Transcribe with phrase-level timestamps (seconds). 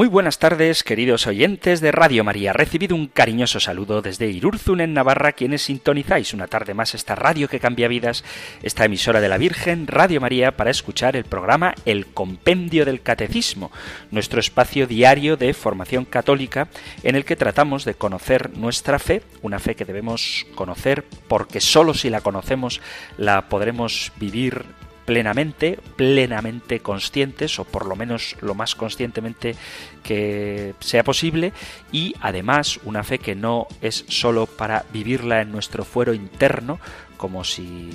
[0.00, 2.54] Muy buenas tardes, queridos oyentes de Radio María.
[2.54, 7.48] Recibido un cariñoso saludo desde Irurzun, en Navarra, quienes sintonizáis una tarde más esta radio
[7.48, 8.24] que cambia vidas,
[8.62, 13.72] esta emisora de la Virgen, Radio María, para escuchar el programa El Compendio del Catecismo,
[14.10, 16.68] nuestro espacio diario de formación católica
[17.02, 21.92] en el que tratamos de conocer nuestra fe, una fe que debemos conocer porque sólo
[21.92, 22.80] si la conocemos
[23.18, 24.64] la podremos vivir
[25.10, 29.56] plenamente, plenamente conscientes, o por lo menos lo más conscientemente
[30.04, 31.52] que sea posible,
[31.90, 36.78] y además una fe que no es sólo para vivirla en nuestro fuero interno,
[37.16, 37.90] como si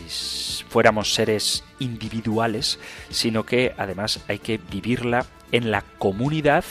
[0.68, 6.66] fuéramos seres individuales, sino que además hay que vivirla en la comunidad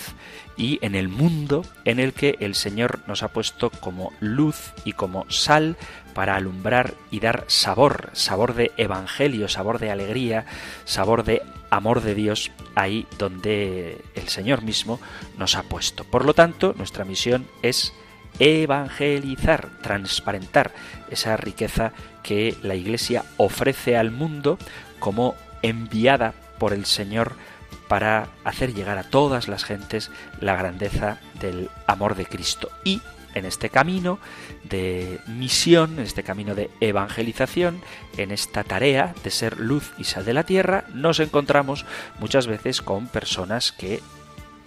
[0.58, 4.92] y en el mundo en el que el Señor nos ha puesto como luz y
[4.92, 5.78] como sal
[6.14, 10.46] para alumbrar y dar sabor, sabor de evangelio, sabor de alegría,
[10.84, 15.00] sabor de amor de Dios ahí donde el Señor mismo
[15.38, 16.04] nos ha puesto.
[16.04, 17.92] Por lo tanto, nuestra misión es
[18.38, 20.72] evangelizar, transparentar
[21.10, 24.58] esa riqueza que la Iglesia ofrece al mundo
[24.98, 27.34] como enviada por el Señor
[27.88, 32.70] para hacer llegar a todas las gentes la grandeza del amor de Cristo.
[32.84, 33.02] Y
[33.34, 34.18] en este camino
[34.64, 37.80] de misión, en este camino de evangelización,
[38.16, 41.84] en esta tarea de ser luz y sal de la tierra, nos encontramos
[42.18, 44.00] muchas veces con personas que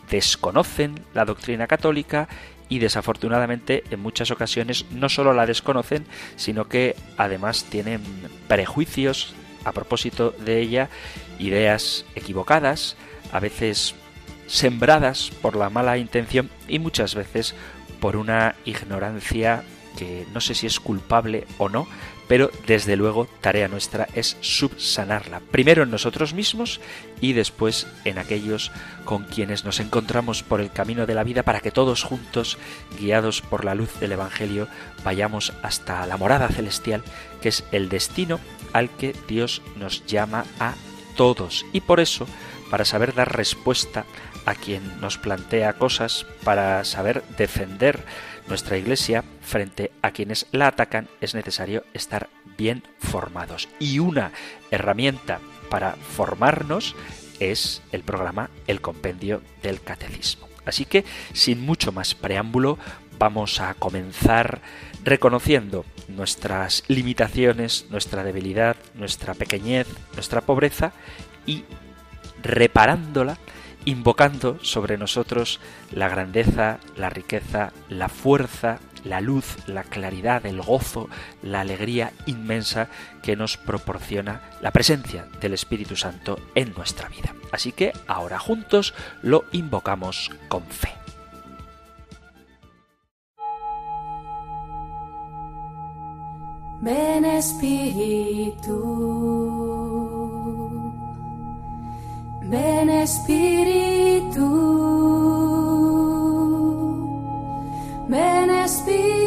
[0.09, 2.27] desconocen la doctrina católica
[2.69, 6.05] y desafortunadamente en muchas ocasiones no solo la desconocen,
[6.35, 8.01] sino que además tienen
[8.47, 10.89] prejuicios a propósito de ella,
[11.39, 12.95] ideas equivocadas,
[13.31, 13.95] a veces
[14.47, 17.53] sembradas por la mala intención y muchas veces
[17.99, 19.63] por una ignorancia
[19.97, 21.87] que no sé si es culpable o no,
[22.27, 26.79] pero desde luego tarea nuestra es subsanarla, primero en nosotros mismos
[27.21, 28.71] y después en aquellos
[29.05, 32.57] con quienes nos encontramos por el camino de la vida para que todos juntos,
[32.99, 34.67] guiados por la luz del Evangelio,
[35.03, 37.03] vayamos hasta la morada celestial,
[37.41, 38.39] que es el destino
[38.73, 40.75] al que Dios nos llama a
[41.15, 41.65] todos.
[41.73, 42.27] Y por eso,
[42.69, 44.05] para saber dar respuesta
[44.47, 48.05] a quien nos plantea cosas, para saber defender
[48.47, 53.67] nuestra Iglesia frente a quienes la atacan, es necesario estar bien formados.
[53.77, 54.31] Y una
[54.71, 56.95] herramienta para formarnos
[57.41, 60.47] es el programa El Compendio del Catecismo.
[60.65, 61.03] Así que,
[61.33, 62.79] sin mucho más preámbulo,
[63.19, 64.61] vamos a comenzar
[65.03, 70.93] reconociendo nuestras limitaciones, nuestra debilidad, nuestra pequeñez, nuestra pobreza
[71.45, 71.65] y
[72.41, 73.37] reparándola
[73.87, 75.61] invocando sobre nosotros
[75.93, 81.07] la grandeza, la riqueza, la fuerza, la luz, la claridad, el gozo,
[81.41, 82.89] la alegría inmensa
[83.23, 87.33] que nos proporciona la presencia del Espíritu Santo en nuestra vida.
[87.53, 90.93] Así que ahora juntos lo invocamos con fe.
[96.81, 98.77] Ven Espíritu.
[102.49, 104.47] Ven Espíritu,
[108.07, 109.17] ven Espíritu.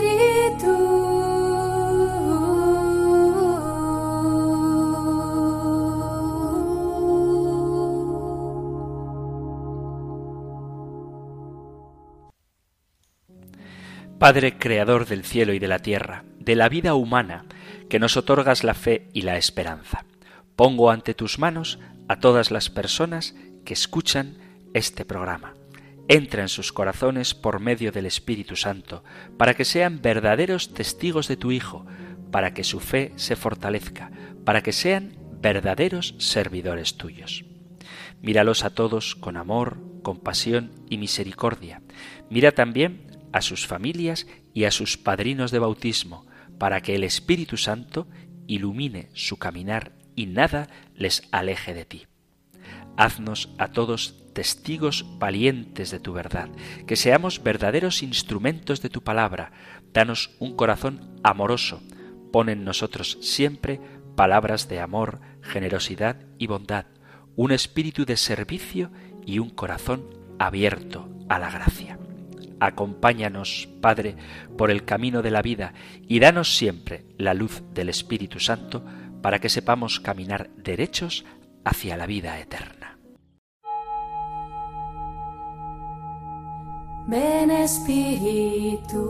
[14.19, 17.45] Padre Creador del cielo y de la tierra, de la vida humana,
[17.91, 20.07] que nos otorgas la fe y la esperanza.
[20.57, 21.78] Pongo ante tus manos
[22.10, 24.36] a todas las personas que escuchan
[24.74, 25.54] este programa.
[26.09, 29.04] Entra en sus corazones por medio del Espíritu Santo,
[29.36, 31.86] para que sean verdaderos testigos de tu Hijo,
[32.33, 34.10] para que su fe se fortalezca,
[34.45, 37.45] para que sean verdaderos servidores tuyos.
[38.21, 41.80] Míralos a todos con amor, compasión y misericordia.
[42.28, 46.27] Mira también a sus familias y a sus padrinos de bautismo,
[46.59, 48.09] para que el Espíritu Santo
[48.48, 52.07] ilumine su caminar y nada les aleje de ti.
[52.97, 56.48] Haznos a todos testigos valientes de tu verdad,
[56.86, 59.53] que seamos verdaderos instrumentos de tu palabra,
[59.92, 61.83] danos un corazón amoroso,
[62.33, 63.80] pon en nosotros siempre
[64.16, 66.86] palabras de amor, generosidad y bondad,
[67.36, 68.91] un espíritu de servicio
[69.24, 70.04] y un corazón
[70.39, 71.98] abierto a la gracia.
[72.60, 74.16] Acompáñanos, Padre,
[74.59, 75.72] por el camino de la vida
[76.06, 78.84] y danos siempre la luz del Espíritu Santo
[79.22, 81.25] para que sepamos caminar derechos
[81.65, 82.99] hacia la vida eterna.
[87.07, 89.03] Ven Espíritu,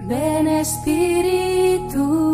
[0.00, 2.31] ven Espíritu,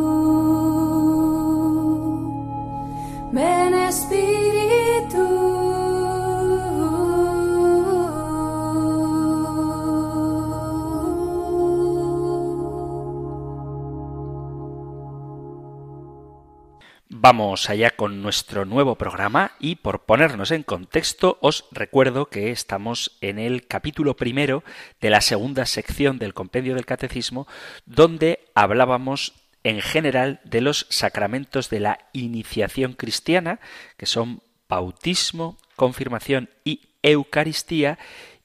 [17.28, 23.18] Vamos allá con nuestro nuevo programa y por ponernos en contexto os recuerdo que estamos
[23.20, 24.64] en el capítulo primero
[25.02, 27.46] de la segunda sección del compendio del catecismo
[27.84, 33.60] donde hablábamos en general de los sacramentos de la iniciación cristiana
[33.98, 37.98] que son bautismo, confirmación y Eucaristía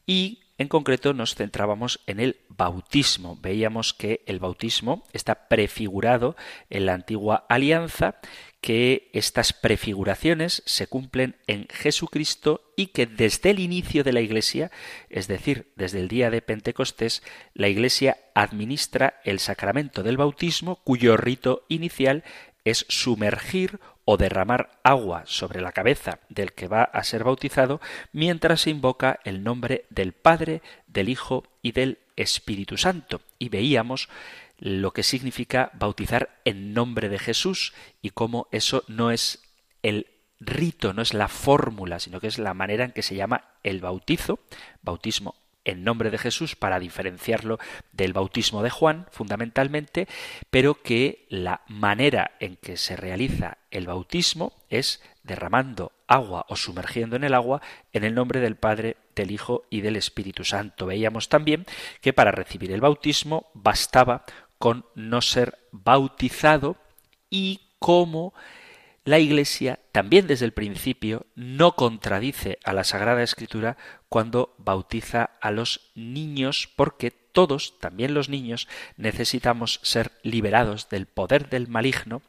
[0.06, 3.38] y en concreto nos centrábamos en el bautismo.
[3.42, 6.36] Veíamos que el bautismo está prefigurado
[6.70, 8.16] en la antigua alianza,
[8.64, 14.72] que estas prefiguraciones se cumplen en Jesucristo y que desde el inicio de la Iglesia,
[15.10, 17.24] es decir, desde el día de Pentecostés,
[17.54, 22.24] la Iglesia administra el sacramento del bautismo cuyo rito inicial
[22.64, 27.82] es sumergir o derramar agua sobre la cabeza del que va a ser bautizado
[28.14, 33.20] mientras se invoca el nombre del Padre, del Hijo y del Espíritu Santo.
[33.40, 34.08] Y veíamos
[34.58, 39.44] lo que significa bautizar en nombre de Jesús y cómo eso no es
[39.82, 40.08] el
[40.40, 43.80] rito, no es la fórmula, sino que es la manera en que se llama el
[43.80, 44.40] bautizo,
[44.82, 45.36] bautismo
[45.66, 47.60] en nombre de Jesús para diferenciarlo
[47.92, 50.08] del bautismo de Juan, fundamentalmente,
[50.50, 57.16] pero que la manera en que se realiza el bautismo es derramando agua o sumergiendo
[57.16, 57.62] en el agua
[57.92, 60.86] en el nombre del Padre, del Hijo y del Espíritu Santo.
[60.86, 61.66] Veíamos también
[62.02, 64.26] que para recibir el bautismo bastaba
[64.58, 66.78] con no ser bautizado
[67.30, 68.34] y cómo
[69.06, 73.76] la Iglesia también desde el principio no contradice a la Sagrada Escritura
[74.08, 81.50] cuando bautiza a los niños porque todos, también los niños, necesitamos ser liberados del poder
[81.50, 82.22] del maligno,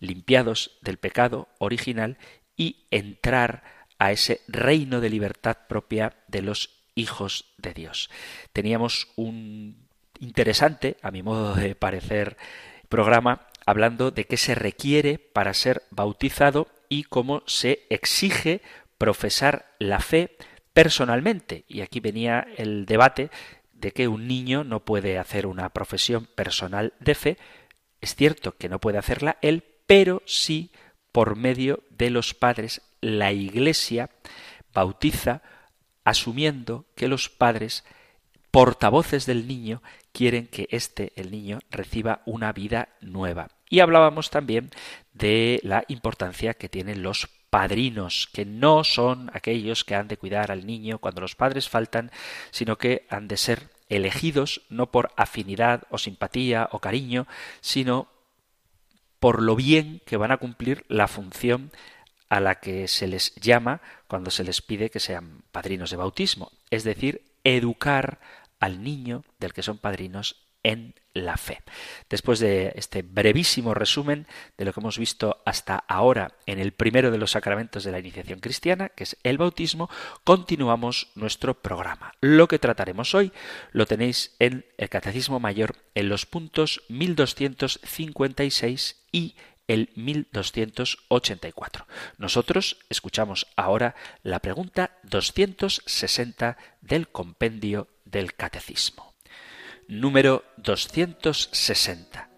[0.00, 2.18] limpiados del pecado original
[2.56, 3.62] y entrar
[3.98, 8.10] a ese reino de libertad propia de los hijos de Dios.
[8.52, 9.88] Teníamos un
[10.20, 12.36] interesante, a mi modo de parecer,
[12.88, 18.62] programa hablando de qué se requiere para ser bautizado y cómo se exige
[18.96, 20.36] profesar la fe
[20.72, 21.64] personalmente.
[21.68, 23.30] Y aquí venía el debate
[23.72, 27.38] de que un niño no puede hacer una profesión personal de fe.
[28.00, 30.70] Es cierto que no puede hacerla él, pero sí
[31.12, 34.10] por medio de los padres la Iglesia
[34.74, 35.42] bautiza
[36.04, 37.84] asumiendo que los padres
[38.50, 43.48] portavoces del niño quieren que éste, el niño, reciba una vida nueva.
[43.68, 44.70] Y hablábamos también
[45.12, 50.50] de la importancia que tienen los padrinos, que no son aquellos que han de cuidar
[50.50, 52.10] al niño cuando los padres faltan,
[52.50, 57.26] sino que han de ser elegidos no por afinidad o simpatía o cariño,
[57.60, 58.08] sino
[59.26, 61.72] por lo bien que van a cumplir la función
[62.28, 66.52] a la que se les llama cuando se les pide que sean padrinos de bautismo,
[66.70, 68.20] es decir, educar
[68.60, 71.62] al niño del que son padrinos en la fe.
[72.10, 74.26] Después de este brevísimo resumen
[74.58, 78.00] de lo que hemos visto hasta ahora en el primero de los sacramentos de la
[78.00, 79.88] iniciación cristiana, que es el bautismo,
[80.24, 82.14] continuamos nuestro programa.
[82.20, 83.30] Lo que trataremos hoy
[83.70, 89.36] lo tenéis en el Catecismo Mayor en los puntos 1256 y
[89.68, 91.86] el 1284.
[92.18, 93.94] Nosotros escuchamos ahora
[94.24, 99.15] la pregunta 260 del compendio del Catecismo.
[99.88, 102.28] Número 260.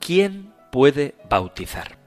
[0.00, 1.98] ¿Quién puede bautizar?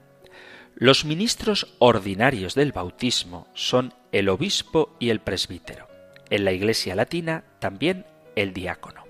[0.74, 5.88] Los ministros ordinarios del bautismo son el obispo y el presbítero.
[6.28, 8.04] En la Iglesia latina también
[8.36, 9.04] el diácono.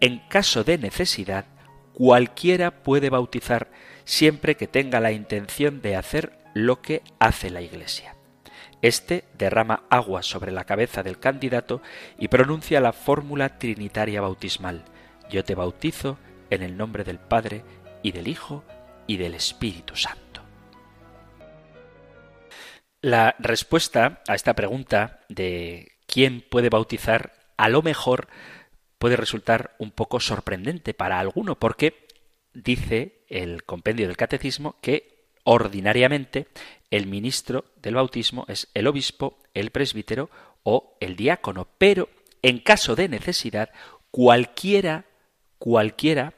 [0.00, 1.46] En caso de necesidad,
[1.94, 3.70] cualquiera puede bautizar
[4.04, 8.14] siempre que tenga la intención de hacer lo que hace la Iglesia.
[8.82, 11.80] Este derrama agua sobre la cabeza del candidato
[12.18, 14.84] y pronuncia la fórmula trinitaria bautismal.
[15.30, 16.18] Yo te bautizo
[16.50, 17.64] en el nombre del Padre
[18.02, 18.64] y del Hijo
[19.06, 20.42] y del Espíritu Santo.
[23.00, 28.28] La respuesta a esta pregunta de quién puede bautizar a lo mejor
[28.98, 32.06] puede resultar un poco sorprendente para alguno porque
[32.54, 35.14] dice el compendio del catecismo que
[35.44, 36.48] Ordinariamente,
[36.90, 40.30] el ministro del bautismo es el obispo, el presbítero
[40.62, 42.08] o el diácono, pero
[42.40, 43.68] en caso de necesidad,
[44.10, 45.04] cualquiera,
[45.64, 46.34] cualquiera,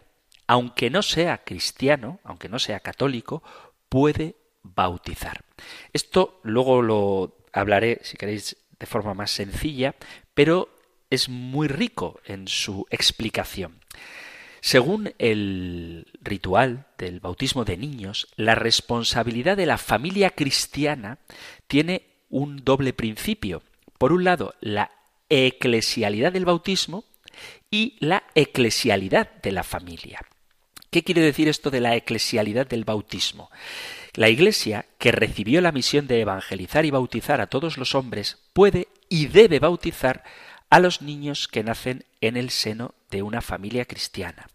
[0.46, 3.42] aunque no sea cristiano, aunque no sea católico,
[3.88, 5.44] puede bautizar.
[5.92, 9.96] Esto luego lo hablaré, si queréis, de forma más sencilla,
[10.32, 10.68] pero
[11.10, 13.80] es muy rico en su explicación.
[14.60, 21.18] Según el ritual del bautismo de niños, la responsabilidad de la familia cristiana
[21.66, 23.64] tiene un doble principio.
[23.98, 24.92] Por un lado, la
[25.28, 27.02] eclesialidad del bautismo
[27.70, 30.20] y la eclesialidad de la familia.
[30.90, 33.50] ¿Qué quiere decir esto de la eclesialidad del bautismo?
[34.14, 38.88] La Iglesia, que recibió la misión de evangelizar y bautizar a todos los hombres, puede
[39.08, 40.24] y debe bautizar
[40.70, 44.48] a los niños que nacen en el seno de una familia cristiana.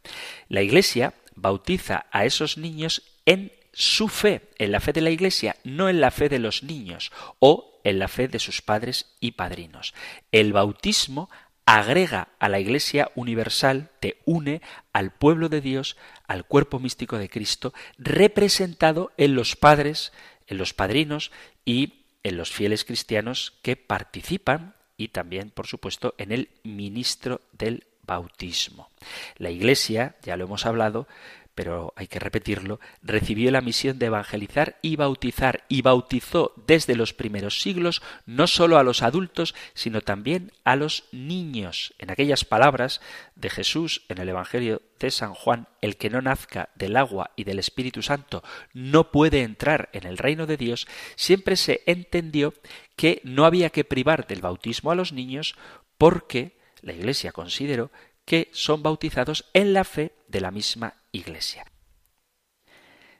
[0.49, 5.55] La Iglesia bautiza a esos niños en su fe, en la fe de la Iglesia,
[5.63, 9.31] no en la fe de los niños o en la fe de sus padres y
[9.31, 9.93] padrinos.
[10.31, 11.29] El bautismo
[11.65, 14.61] agrega a la Iglesia universal, te une
[14.93, 20.11] al pueblo de Dios, al cuerpo místico de Cristo, representado en los padres,
[20.47, 21.31] en los padrinos
[21.65, 27.85] y en los fieles cristianos que participan y también, por supuesto, en el ministro del
[28.03, 28.89] bautismo.
[29.37, 31.07] La Iglesia, ya lo hemos hablado,
[31.55, 37.13] pero hay que repetirlo, recibió la misión de evangelizar y bautizar, y bautizó desde los
[37.13, 41.93] primeros siglos no sólo a los adultos, sino también a los niños.
[41.99, 43.01] En aquellas palabras
[43.35, 47.43] de Jesús en el Evangelio de San Juan, el que no nazca del agua y
[47.43, 48.43] del Espíritu Santo
[48.73, 52.53] no puede entrar en el reino de Dios, siempre se entendió
[52.95, 55.55] que no había que privar del bautismo a los niños
[55.97, 57.91] porque la Iglesia consideró
[58.25, 61.65] que son bautizados en la fe de la misma Iglesia.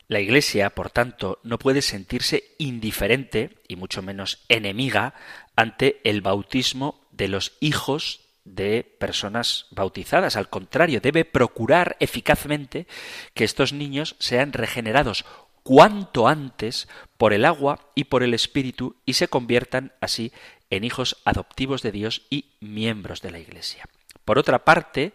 [0.08, 5.14] La Iglesia, por tanto, no puede sentirse indiferente, y mucho menos enemiga,
[5.56, 10.36] ante el bautismo de los hijos de personas bautizadas.
[10.36, 12.88] Al contrario, debe procurar eficazmente
[13.34, 15.26] que estos niños sean regenerados
[15.64, 20.34] cuanto antes por el agua y por el Espíritu y se conviertan así
[20.70, 23.86] en hijos adoptivos de Dios y miembros de la Iglesia.
[24.26, 25.14] Por otra parte,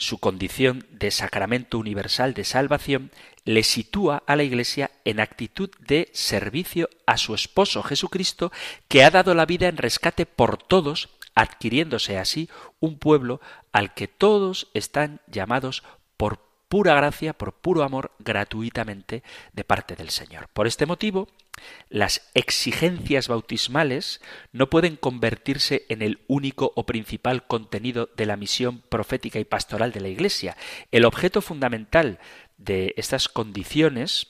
[0.00, 3.10] su condición de sacramento universal de salvación
[3.44, 8.50] le sitúa a la Iglesia en actitud de servicio a su esposo Jesucristo,
[8.88, 12.48] que ha dado la vida en rescate por todos, adquiriéndose así
[12.80, 13.40] un pueblo
[13.72, 15.82] al que todos están llamados
[16.16, 20.48] por pura gracia, por puro amor, gratuitamente de parte del Señor.
[20.52, 21.28] Por este motivo,
[21.88, 24.20] las exigencias bautismales
[24.52, 29.92] no pueden convertirse en el único o principal contenido de la misión profética y pastoral
[29.92, 30.56] de la Iglesia.
[30.90, 32.18] El objeto fundamental
[32.58, 34.28] de estas condiciones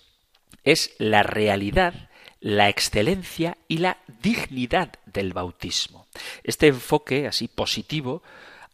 [0.64, 2.10] es la realidad
[2.40, 6.06] la excelencia y la dignidad del bautismo.
[6.42, 8.22] Este enfoque así positivo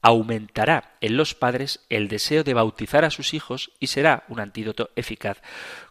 [0.02, 4.90] aumentará en los padres el deseo de bautizar a sus hijos y será un antídoto
[4.94, 5.38] eficaz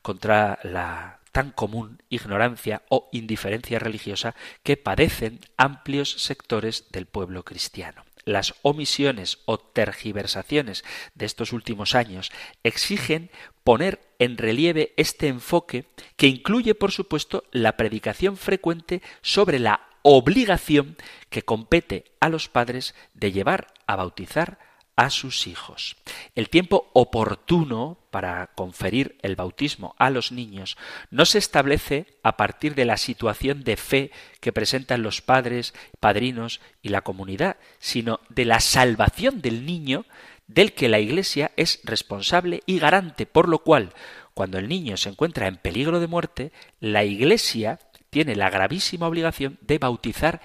[0.01, 8.06] contra la tan común ignorancia o indiferencia religiosa que padecen amplios sectores del pueblo cristiano.
[8.24, 12.32] Las omisiones o tergiversaciones de estos últimos años
[12.63, 13.32] exigen
[13.65, 20.96] poner en relieve este enfoque que incluye, por supuesto, la predicación frecuente sobre la obligación
[21.30, 24.58] que compete a los padres de llevar a bautizar
[24.96, 25.98] a sus hijos.
[26.36, 30.78] El tiempo oportuno para conferir el bautismo a los niños
[31.12, 36.62] no se establece a partir de la situación de fe que presentan los padres, padrinos
[36.82, 40.06] y la comunidad, sino de la salvación del niño
[40.48, 43.94] del que la Iglesia es responsable y garante, por lo cual,
[44.34, 49.58] cuando el niño se encuentra en peligro de muerte, la Iglesia tiene la gravísima obligación
[49.62, 50.42] de bautizar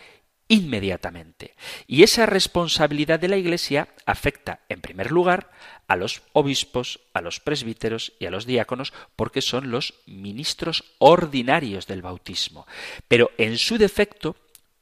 [0.50, 1.54] inmediatamente.
[1.86, 5.52] Y esa responsabilidad de la Iglesia afecta, en primer lugar,
[5.86, 11.86] a los obispos, a los presbíteros y a los diáconos, porque son los ministros ordinarios
[11.86, 12.66] del bautismo.
[13.06, 14.34] Pero en su defecto,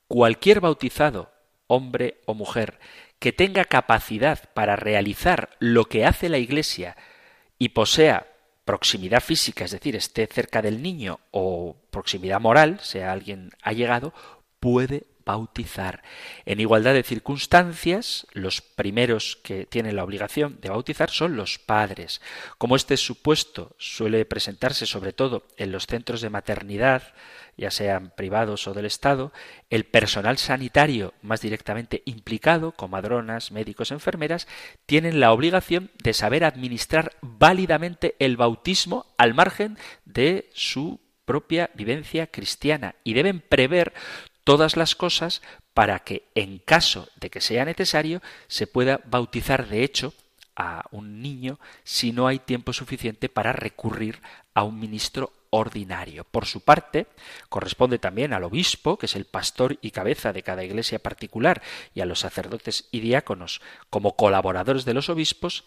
[0.08, 1.30] cualquier bautizado,
[1.66, 2.80] hombre o mujer,
[3.18, 6.96] que tenga capacidad para realizar lo que hace la Iglesia
[7.58, 8.26] y posea
[8.64, 14.14] proximidad física, es decir, esté cerca del niño o proximidad moral, sea alguien allegado,
[14.60, 16.02] puede bautizar.
[16.46, 22.22] En igualdad de circunstancias, los primeros que tienen la obligación de bautizar son los padres.
[22.56, 27.12] Como este supuesto suele presentarse sobre todo en los centros de maternidad,
[27.58, 29.30] ya sean privados o del Estado,
[29.68, 34.48] el personal sanitario más directamente implicado, comadronas, médicos, enfermeras,
[34.86, 42.28] tienen la obligación de saber administrar válidamente el bautismo al margen de su propia vivencia
[42.28, 43.92] cristiana y deben prever
[44.48, 45.42] todas las cosas
[45.74, 50.14] para que, en caso de que sea necesario, se pueda bautizar de hecho
[50.56, 54.22] a un niño si no hay tiempo suficiente para recurrir
[54.54, 56.24] a un ministro ordinario.
[56.24, 57.08] Por su parte,
[57.50, 61.60] corresponde también al obispo, que es el pastor y cabeza de cada iglesia particular,
[61.94, 65.64] y a los sacerdotes y diáconos como colaboradores de los obispos,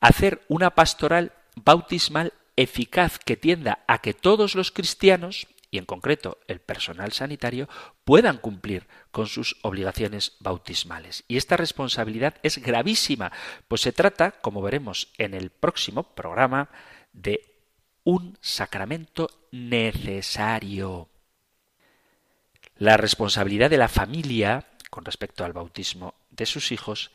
[0.00, 6.38] hacer una pastoral bautismal eficaz que tienda a que todos los cristianos, y en concreto
[6.46, 7.68] el personal sanitario,
[8.04, 11.24] puedan cumplir con sus obligaciones bautismales.
[11.28, 13.32] Y esta responsabilidad es gravísima,
[13.66, 16.68] pues se trata, como veremos en el próximo programa,
[17.14, 17.40] de
[18.04, 21.08] un sacramento necesario.
[22.76, 27.12] La responsabilidad de la familia con respecto al bautismo de sus hijos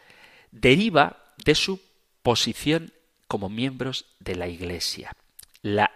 [0.50, 1.80] deriva de su
[2.24, 2.92] posición
[3.28, 5.12] como miembros de la Iglesia.
[5.62, 5.92] La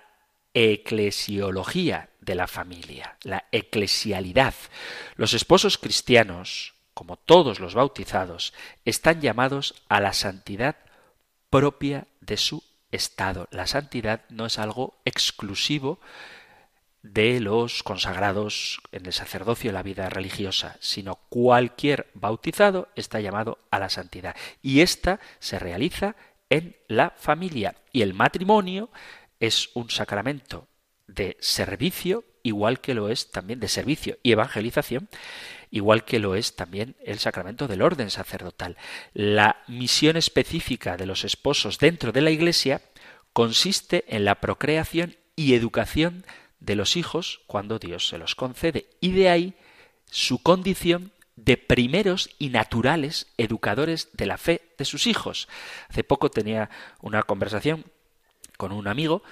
[0.53, 4.53] eclesiología de la familia, la eclesialidad.
[5.15, 8.53] Los esposos cristianos, como todos los bautizados,
[8.85, 10.77] están llamados a la santidad
[11.49, 13.47] propia de su estado.
[13.51, 15.99] La santidad no es algo exclusivo
[17.01, 23.57] de los consagrados en el sacerdocio y la vida religiosa, sino cualquier bautizado está llamado
[23.71, 24.35] a la santidad.
[24.61, 26.15] Y esta se realiza
[26.51, 27.75] en la familia.
[27.91, 28.89] Y el matrimonio
[29.39, 30.67] es un sacramento
[31.13, 35.09] de servicio, igual que lo es también de servicio y evangelización,
[35.69, 38.77] igual que lo es también el sacramento del orden sacerdotal.
[39.13, 42.81] La misión específica de los esposos dentro de la Iglesia
[43.33, 46.25] consiste en la procreación y educación
[46.59, 49.53] de los hijos cuando Dios se los concede, y de ahí
[50.09, 55.47] su condición de primeros y naturales educadores de la fe de sus hijos.
[55.89, 56.69] Hace poco tenía
[56.99, 57.85] una conversación
[58.57, 59.23] con un amigo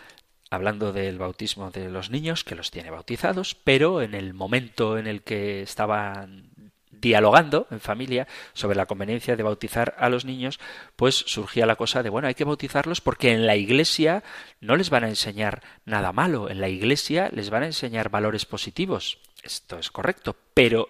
[0.49, 5.07] hablando del bautismo de los niños, que los tiene bautizados, pero en el momento en
[5.07, 6.49] el que estaban
[6.91, 10.59] dialogando en familia sobre la conveniencia de bautizar a los niños,
[10.95, 14.23] pues surgía la cosa de, bueno, hay que bautizarlos porque en la iglesia
[14.59, 18.45] no les van a enseñar nada malo, en la iglesia les van a enseñar valores
[18.45, 19.19] positivos.
[19.43, 20.89] Esto es correcto, pero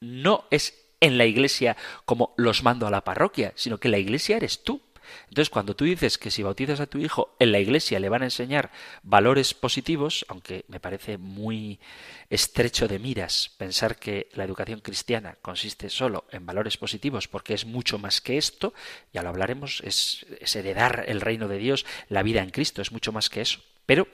[0.00, 4.36] no es en la iglesia como los mando a la parroquia, sino que la iglesia
[4.36, 4.80] eres tú.
[5.28, 8.22] Entonces, cuando tú dices que si bautizas a tu hijo en la iglesia le van
[8.22, 8.70] a enseñar
[9.02, 11.80] valores positivos, aunque me parece muy
[12.30, 17.64] estrecho de miras pensar que la educación cristiana consiste solo en valores positivos, porque es
[17.64, 18.74] mucho más que esto,
[19.12, 22.92] ya lo hablaremos, es, es heredar el reino de Dios, la vida en Cristo, es
[22.92, 23.60] mucho más que eso.
[23.86, 24.08] Pero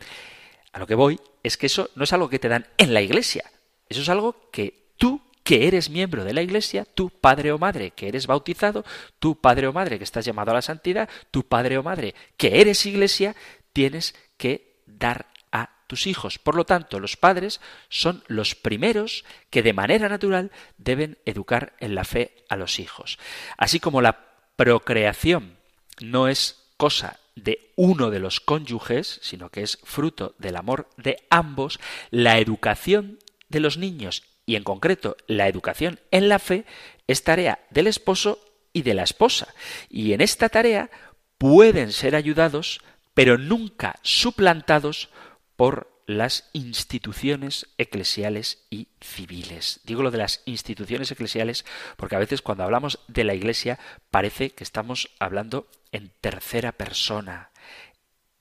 [0.72, 3.02] a lo que voy es que eso no es algo que te dan en la
[3.02, 3.50] iglesia,
[3.88, 7.92] eso es algo que tú que eres miembro de la Iglesia, tu padre o madre
[7.92, 8.84] que eres bautizado,
[9.18, 12.60] tu padre o madre que estás llamado a la santidad, tu padre o madre que
[12.60, 13.34] eres Iglesia,
[13.72, 16.38] tienes que dar a tus hijos.
[16.38, 21.94] Por lo tanto, los padres son los primeros que de manera natural deben educar en
[21.94, 23.18] la fe a los hijos.
[23.56, 25.56] Así como la procreación
[25.98, 31.16] no es cosa de uno de los cónyuges, sino que es fruto del amor de
[31.30, 31.80] ambos,
[32.10, 36.64] la educación de los niños y en concreto la educación en la fe,
[37.06, 38.40] es tarea del esposo
[38.72, 39.52] y de la esposa.
[39.90, 40.90] Y en esta tarea
[41.36, 42.80] pueden ser ayudados,
[43.12, 45.10] pero nunca suplantados
[45.54, 49.80] por las instituciones eclesiales y civiles.
[49.84, 51.66] Digo lo de las instituciones eclesiales
[51.98, 53.78] porque a veces cuando hablamos de la Iglesia
[54.10, 57.50] parece que estamos hablando en tercera persona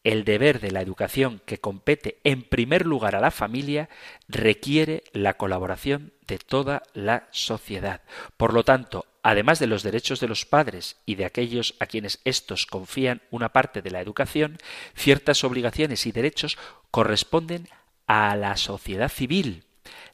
[0.07, 3.89] el deber de la educación que compete en primer lugar a la familia
[4.29, 8.03] requiere la colaboración de toda la sociedad.
[8.37, 12.21] Por lo tanto, además de los derechos de los padres y de aquellos a quienes
[12.23, 14.59] éstos confían una parte de la educación,
[14.95, 16.57] ciertas obligaciones y derechos
[16.89, 17.67] corresponden
[18.07, 19.65] a la sociedad civil.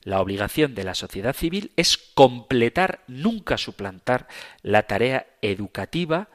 [0.01, 4.27] La obligación de la sociedad civil es completar, nunca suplantar,
[4.63, 6.29] la tarea educativa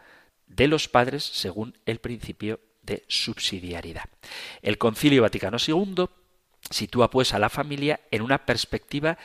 [0.46, 4.08] de los padres según el principio de subsidiariedad.
[4.62, 6.06] El Concilio Vaticano II
[6.70, 9.18] sitúa pues a la familia en una perspectiva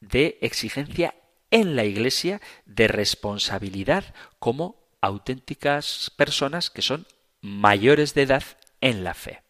[0.00, 1.14] de exigencia
[1.50, 7.06] en la Iglesia de responsabilidad como auténticas personas que son
[7.40, 8.44] mayores de edad
[8.80, 9.42] en la fe.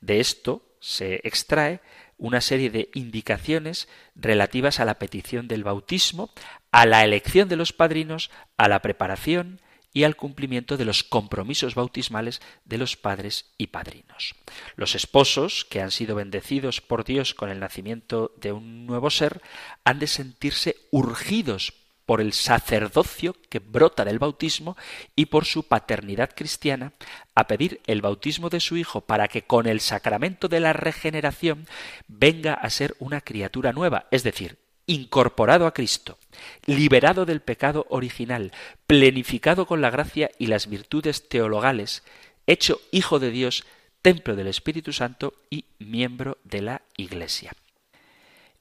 [0.00, 1.80] De esto se extrae
[2.16, 6.30] una serie de indicaciones relativas a la petición del bautismo,
[6.70, 9.60] a la elección de los padrinos, a la preparación
[9.92, 14.34] y al cumplimiento de los compromisos bautismales de los padres y padrinos.
[14.76, 19.42] Los esposos, que han sido bendecidos por Dios con el nacimiento de un nuevo ser,
[19.84, 21.74] han de sentirse urgidos
[22.10, 24.76] por el sacerdocio que brota del bautismo
[25.14, 26.92] y por su paternidad cristiana,
[27.36, 31.68] a pedir el bautismo de su hijo para que con el sacramento de la regeneración
[32.08, 34.58] venga a ser una criatura nueva, es decir,
[34.90, 36.18] incorporado a Cristo,
[36.66, 38.50] liberado del pecado original,
[38.88, 42.02] plenificado con la gracia y las virtudes teologales,
[42.48, 43.64] hecho hijo de Dios,
[44.02, 47.52] templo del Espíritu Santo y miembro de la Iglesia.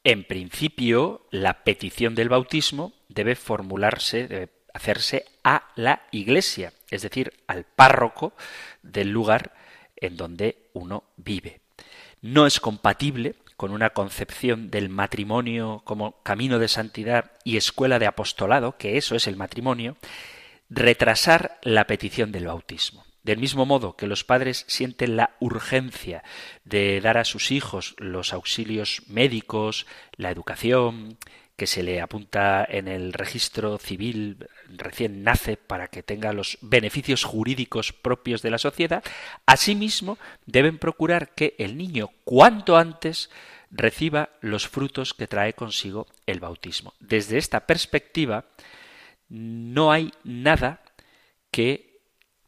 [0.03, 7.33] En principio, la petición del bautismo debe formularse, debe hacerse a la iglesia, es decir,
[7.47, 8.33] al párroco
[8.83, 9.55] del lugar
[9.95, 11.61] en donde uno vive.
[12.21, 18.07] No es compatible con una concepción del matrimonio como camino de santidad y escuela de
[18.07, 19.97] apostolado, que eso es el matrimonio,
[20.69, 23.03] retrasar la petición del bautismo.
[23.21, 26.23] Del mismo modo que los padres sienten la urgencia
[26.63, 31.17] de dar a sus hijos los auxilios médicos, la educación,
[31.59, 37.25] que se le apunta en el registro civil recién nace para que tenga los beneficios
[37.25, 39.03] jurídicos propios de la sociedad,
[39.45, 43.29] asimismo deben procurar que el niño cuanto antes
[43.71, 46.93] reciba los frutos que trae consigo el bautismo.
[47.01, 48.45] Desde esta perspectiva,
[49.27, 50.81] no hay nada
[51.51, 51.99] que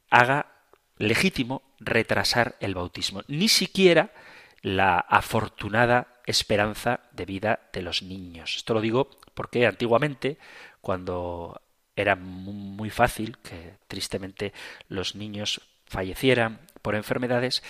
[0.10, 0.54] haga
[0.97, 4.13] legítimo retrasar el bautismo, ni siquiera
[4.62, 8.56] la afortunada esperanza de vida de los niños.
[8.58, 10.38] Esto lo digo porque antiguamente,
[10.82, 11.62] cuando
[11.95, 14.54] era muy fácil que tristemente
[14.88, 17.63] los niños fallecieran por enfermedades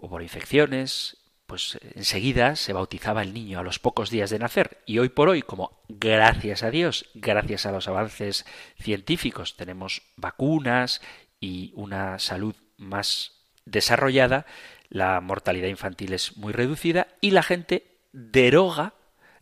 [0.00, 4.82] o por infecciones, pues enseguida se bautizaba el niño a los pocos días de nacer.
[4.86, 8.44] Y hoy por hoy, como gracias a Dios, gracias a los avances
[8.78, 11.00] científicos, tenemos vacunas
[11.40, 13.37] y una salud más
[13.70, 14.46] desarrollada,
[14.88, 18.94] la mortalidad infantil es muy reducida y la gente deroga,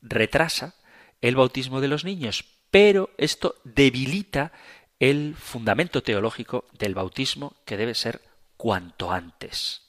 [0.03, 0.75] retrasa
[1.21, 4.53] el bautismo de los niños, pero esto debilita
[4.99, 8.23] el fundamento teológico del bautismo que debe ser
[8.57, 9.83] cuanto antes.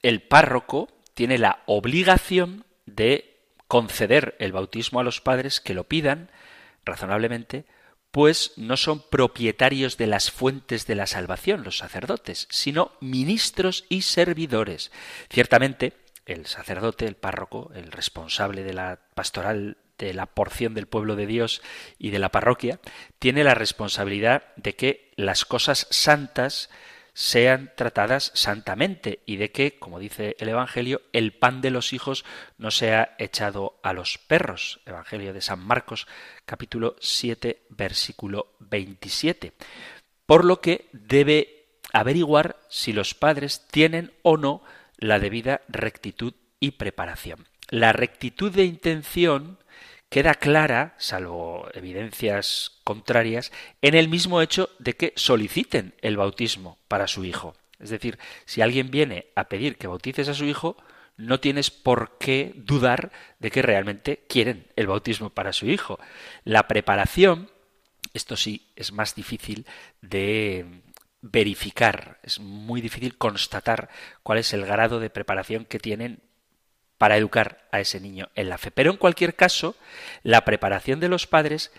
[0.00, 6.30] El párroco tiene la obligación de conceder el bautismo a los padres que lo pidan
[6.84, 7.64] razonablemente
[8.12, 14.02] pues no son propietarios de las fuentes de la salvación los sacerdotes, sino ministros y
[14.02, 14.92] servidores.
[15.30, 15.94] Ciertamente,
[16.26, 21.26] el sacerdote, el párroco, el responsable de la pastoral de la porción del pueblo de
[21.26, 21.62] Dios
[21.98, 22.80] y de la parroquia,
[23.18, 26.70] tiene la responsabilidad de que las cosas santas
[27.14, 32.24] sean tratadas santamente y de que, como dice el Evangelio, el pan de los hijos
[32.58, 34.80] no sea echado a los perros.
[34.86, 36.06] Evangelio de San Marcos
[36.46, 39.52] capítulo 7 versículo 27.
[40.26, 44.62] Por lo que debe averiguar si los padres tienen o no
[44.96, 47.46] la debida rectitud y preparación.
[47.68, 49.58] La rectitud de intención
[50.12, 57.06] queda clara, salvo evidencias contrarias, en el mismo hecho de que soliciten el bautismo para
[57.06, 57.54] su hijo.
[57.80, 60.76] Es decir, si alguien viene a pedir que bautices a su hijo,
[61.16, 65.98] no tienes por qué dudar de que realmente quieren el bautismo para su hijo.
[66.44, 67.50] La preparación,
[68.12, 69.66] esto sí es más difícil
[70.02, 70.82] de
[71.22, 73.88] verificar, es muy difícil constatar
[74.22, 76.20] cuál es el grado de preparación que tienen
[77.02, 78.70] para educar a ese niño en la fe.
[78.70, 79.74] Pero en cualquier caso,
[80.22, 81.72] la preparación de los padres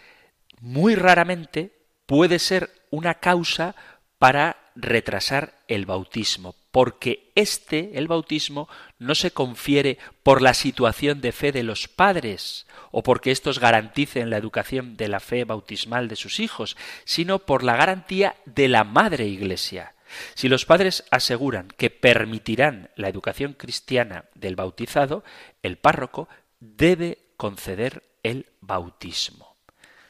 [0.59, 1.71] muy raramente
[2.05, 3.73] puede ser una causa
[4.17, 8.67] para retrasar el bautismo, porque este, el bautismo,
[8.99, 14.29] no se confiere por la situación de fe de los padres o porque éstos garanticen
[14.29, 18.83] la educación de la fe bautismal de sus hijos, sino por la garantía de la
[18.83, 19.93] Madre Iglesia.
[20.35, 25.23] Si los padres aseguran que permitirán la educación cristiana del bautizado,
[25.61, 26.27] el párroco
[26.59, 29.55] debe conceder el bautismo.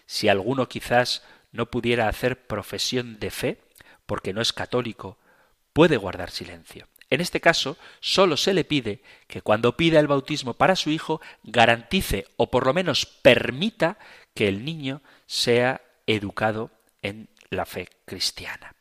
[0.05, 3.61] Si alguno quizás no pudiera hacer profesión de fe,
[4.05, 5.17] porque no es católico,
[5.71, 6.87] puede guardar silencio.
[7.09, 11.21] En este caso, sólo se le pide que cuando pida el bautismo para su hijo
[11.43, 13.99] garantice o por lo menos permita
[14.33, 18.73] que el niño sea educado en la fe cristiana.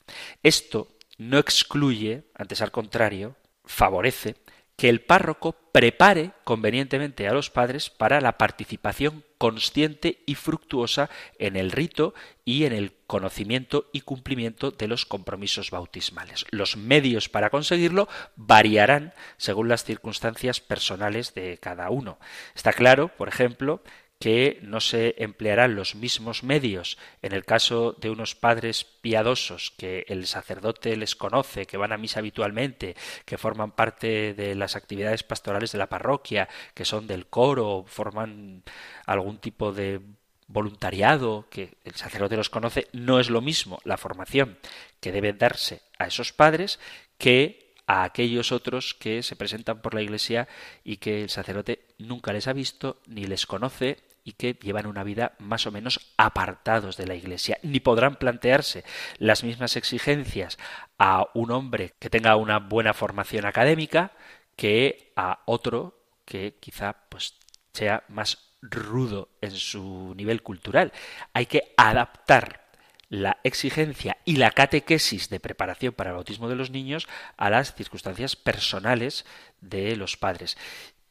[0.43, 4.37] Esto no excluye, antes al contrario, favorece
[4.77, 11.57] que el párroco prepare convenientemente a los padres para la participación consciente y fructuosa en
[11.57, 16.47] el rito y en el conocimiento y cumplimiento de los compromisos bautismales.
[16.51, 22.19] Los medios para conseguirlo variarán según las circunstancias personales de cada uno.
[22.55, 23.83] Está claro, por ejemplo,
[24.23, 26.97] que no se emplearán los mismos medios.
[27.23, 31.97] En el caso de unos padres piadosos que el sacerdote les conoce, que van a
[31.99, 37.27] misa habitualmente, que forman parte de las actividades pastorales de la parroquia, que son del
[37.27, 38.63] coro, forman
[39.07, 40.01] algún tipo de
[40.47, 44.57] voluntariado que el sacerdote los conoce, no es lo mismo la formación
[45.01, 46.79] que debe darse a esos padres
[47.19, 50.47] que a aquellos otros que se presentan por la iglesia
[50.85, 55.05] y que el sacerdote nunca les ha visto ni les conoce y que llevan una
[55.05, 58.85] vida más o menos apartados de la Iglesia, ni podrán plantearse
[59.19, 60.59] las mismas exigencias
[60.99, 64.13] a un hombre que tenga una buena formación académica
[64.57, 67.35] que a otro que quizá pues
[67.73, 70.93] sea más rudo en su nivel cultural.
[71.33, 72.63] Hay que adaptar
[73.09, 77.75] la exigencia y la catequesis de preparación para el bautismo de los niños a las
[77.75, 79.27] circunstancias personales
[79.61, 80.57] de los padres.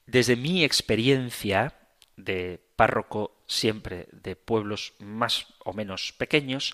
[0.08, 1.76] Desde mi experiencia
[2.23, 6.73] de párroco siempre de pueblos más o menos pequeños,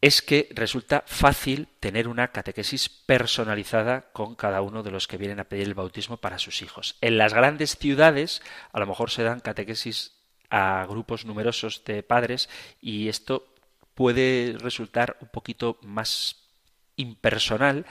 [0.00, 5.40] es que resulta fácil tener una catequesis personalizada con cada uno de los que vienen
[5.40, 6.96] a pedir el bautismo para sus hijos.
[7.00, 10.12] En las grandes ciudades a lo mejor se dan catequesis
[10.50, 12.48] a grupos numerosos de padres
[12.80, 13.48] y esto
[13.94, 16.36] puede resultar un poquito más
[16.96, 17.86] impersonal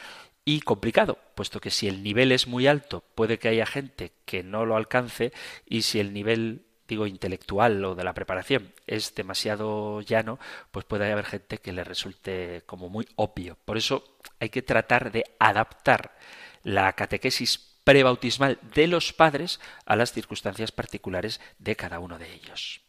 [0.46, 4.44] y complicado, puesto que si el nivel es muy alto, puede que haya gente que
[4.44, 5.34] no lo alcance
[5.66, 10.40] y si el nivel digo intelectual o de la preparación es demasiado llano,
[10.72, 13.58] pues puede haber gente que le resulte como muy obvio.
[13.66, 16.16] Por eso hay que tratar de adaptar
[16.64, 22.82] la catequesis prebautismal de los padres a las circunstancias particulares de cada uno de ellos.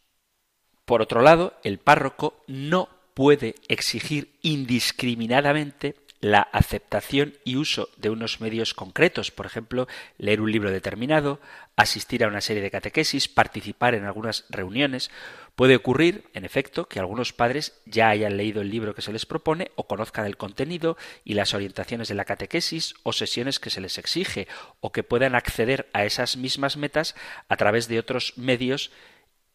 [0.85, 8.41] Por otro lado, el párroco no puede exigir indiscriminadamente la aceptación y uso de unos
[8.41, 11.39] medios concretos, por ejemplo, leer un libro determinado,
[11.75, 15.11] asistir a una serie de catequesis, participar en algunas reuniones.
[15.55, 19.25] Puede ocurrir, en efecto, que algunos padres ya hayan leído el libro que se les
[19.25, 23.81] propone o conozcan el contenido y las orientaciones de la catequesis o sesiones que se
[23.81, 24.47] les exige,
[24.79, 27.15] o que puedan acceder a esas mismas metas
[27.47, 28.91] a través de otros medios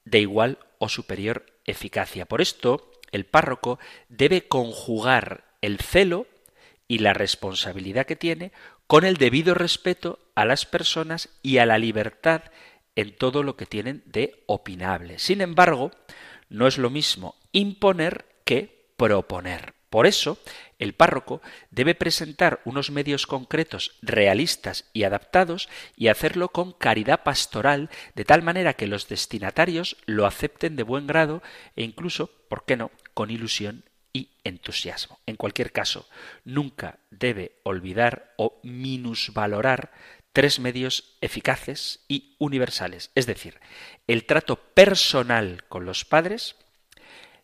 [0.05, 2.27] de igual o superior eficacia.
[2.27, 6.27] Por esto, el párroco debe conjugar el celo
[6.89, 8.53] y la responsabilidad que tiene
[8.87, 12.43] con el debido respeto a las personas y a la libertad
[12.97, 15.19] en todo lo que tienen de opinable.
[15.19, 15.91] Sin embargo,
[16.49, 19.75] no es lo mismo imponer que proponer.
[19.89, 20.39] Por eso,
[20.79, 27.91] el párroco debe presentar unos medios concretos, realistas y adaptados y hacerlo con caridad pastoral,
[28.15, 31.43] de tal manera que los destinatarios lo acepten de buen grado
[31.77, 35.19] e incluso, ¿por qué no?, con ilusión y entusiasmo.
[35.27, 36.09] En cualquier caso,
[36.45, 39.93] nunca debe olvidar o minusvalorar
[40.33, 43.61] tres medios eficaces y universales, es decir,
[44.07, 46.57] el trato personal con los padres,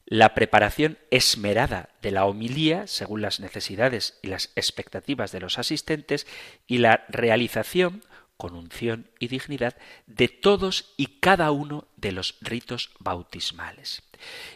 [0.06, 6.26] la preparación esmerada de la homilía según las necesidades y las expectativas de los asistentes
[6.66, 8.02] y la realización
[8.38, 14.02] con unción y dignidad de todos y cada uno de los ritos bautismales.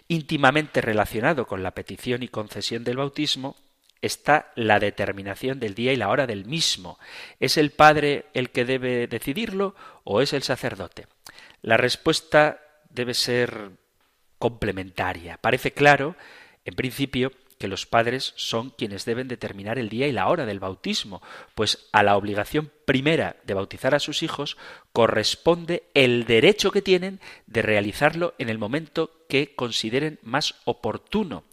[0.08, 3.56] Íntimamente relacionado con la petición y concesión del bautismo
[4.00, 6.98] está la determinación del día y la hora del mismo.
[7.40, 11.08] ¿Es el padre el que debe decidirlo o es el sacerdote?
[11.60, 13.70] La respuesta debe ser
[14.38, 15.38] complementaria.
[15.38, 16.16] Parece claro,
[16.64, 20.58] en principio, que los padres son quienes deben determinar el día y la hora del
[20.58, 21.22] bautismo,
[21.54, 24.56] pues a la obligación primera de bautizar a sus hijos
[24.92, 31.44] corresponde el derecho que tienen de realizarlo en el momento que consideren más oportuno.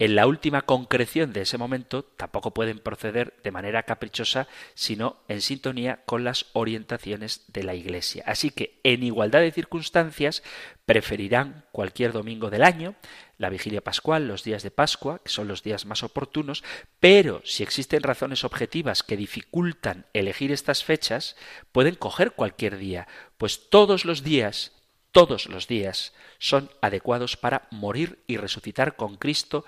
[0.00, 5.42] En la última concreción de ese momento tampoco pueden proceder de manera caprichosa, sino en
[5.42, 8.24] sintonía con las orientaciones de la Iglesia.
[8.26, 10.42] Así que, en igualdad de circunstancias,
[10.86, 12.94] preferirán cualquier domingo del año,
[13.36, 16.64] la vigilia pascual, los días de Pascua, que son los días más oportunos,
[16.98, 21.36] pero si existen razones objetivas que dificultan elegir estas fechas,
[21.72, 24.79] pueden coger cualquier día, pues todos los días
[25.12, 29.64] todos los días son adecuados para morir y resucitar con Cristo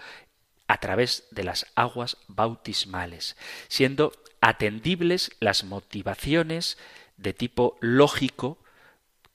[0.69, 3.37] a través de las aguas bautismales,
[3.69, 6.79] siendo atendibles las motivaciones
[7.17, 8.59] de tipo lógico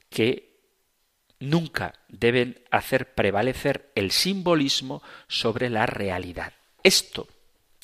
[0.09, 0.57] que
[1.39, 6.53] nunca deben hacer prevalecer el simbolismo sobre la realidad.
[6.83, 7.27] Esto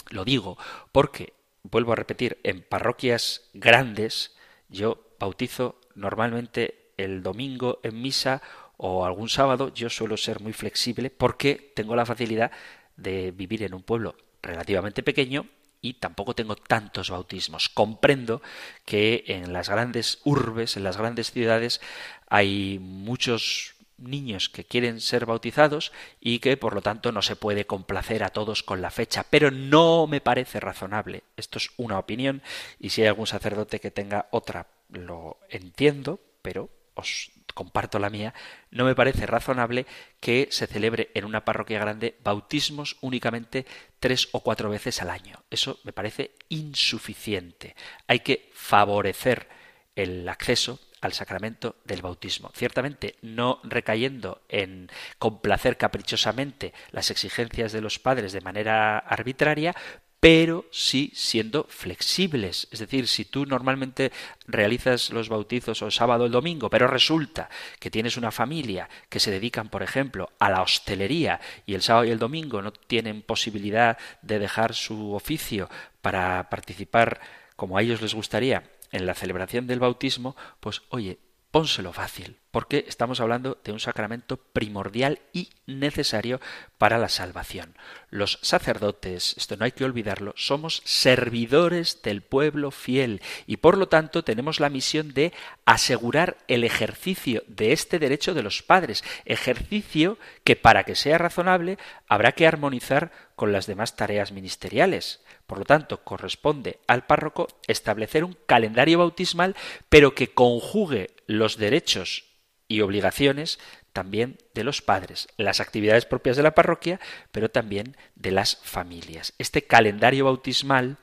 [0.09, 0.57] lo digo
[0.91, 1.33] porque
[1.63, 4.35] vuelvo a repetir, en parroquias grandes,
[4.69, 8.41] yo bautizo normalmente el domingo en misa
[8.77, 12.51] o algún sábado, yo suelo ser muy flexible porque tengo la facilidad
[12.97, 15.47] de vivir en un pueblo relativamente pequeño
[15.81, 17.69] y tampoco tengo tantos bautismos.
[17.69, 18.41] Comprendo
[18.85, 21.81] que en las grandes urbes, en las grandes ciudades,
[22.29, 27.65] hay muchos niños que quieren ser bautizados y que por lo tanto no se puede
[27.65, 31.23] complacer a todos con la fecha, pero no me parece razonable.
[31.37, 32.41] Esto es una opinión
[32.79, 38.33] y si hay algún sacerdote que tenga otra, lo entiendo, pero os comparto la mía,
[38.71, 39.85] no me parece razonable
[40.19, 43.65] que se celebre en una parroquia grande bautismos únicamente
[43.99, 45.43] tres o cuatro veces al año.
[45.49, 47.75] Eso me parece insuficiente.
[48.07, 49.47] Hay que favorecer
[49.95, 52.49] el acceso al sacramento del bautismo.
[52.55, 59.75] Ciertamente no recayendo en complacer caprichosamente las exigencias de los padres de manera arbitraria,
[60.23, 62.69] pero sí siendo flexibles.
[62.71, 64.13] Es decir, si tú normalmente
[64.47, 69.19] realizas los bautizos el sábado o el domingo, pero resulta que tienes una familia que
[69.19, 73.21] se dedican, por ejemplo, a la hostelería y el sábado y el domingo no tienen
[73.21, 75.69] posibilidad de dejar su oficio
[76.01, 77.19] para participar
[77.57, 81.19] como a ellos les gustaría en la celebración del bautismo, pues oye,
[81.53, 86.41] pónselo fácil, porque estamos hablando de un sacramento primordial y necesario
[86.79, 87.75] para la salvación.
[88.09, 93.87] Los sacerdotes, esto no hay que olvidarlo, somos servidores del pueblo fiel y por lo
[93.87, 95.31] tanto tenemos la misión de
[95.63, 101.77] asegurar el ejercicio de este derecho de los padres, ejercicio que para que sea razonable
[102.07, 103.11] habrá que armonizar
[103.43, 105.19] con las demás tareas ministeriales.
[105.47, 109.57] Por lo tanto, corresponde al párroco establecer un calendario bautismal,
[109.89, 112.23] pero que conjugue los derechos
[112.69, 113.59] y obligaciones
[113.91, 117.01] también de los padres, las actividades propias de la parroquia,
[117.33, 119.33] pero también de las familias.
[119.39, 120.95] Este calendario bautismal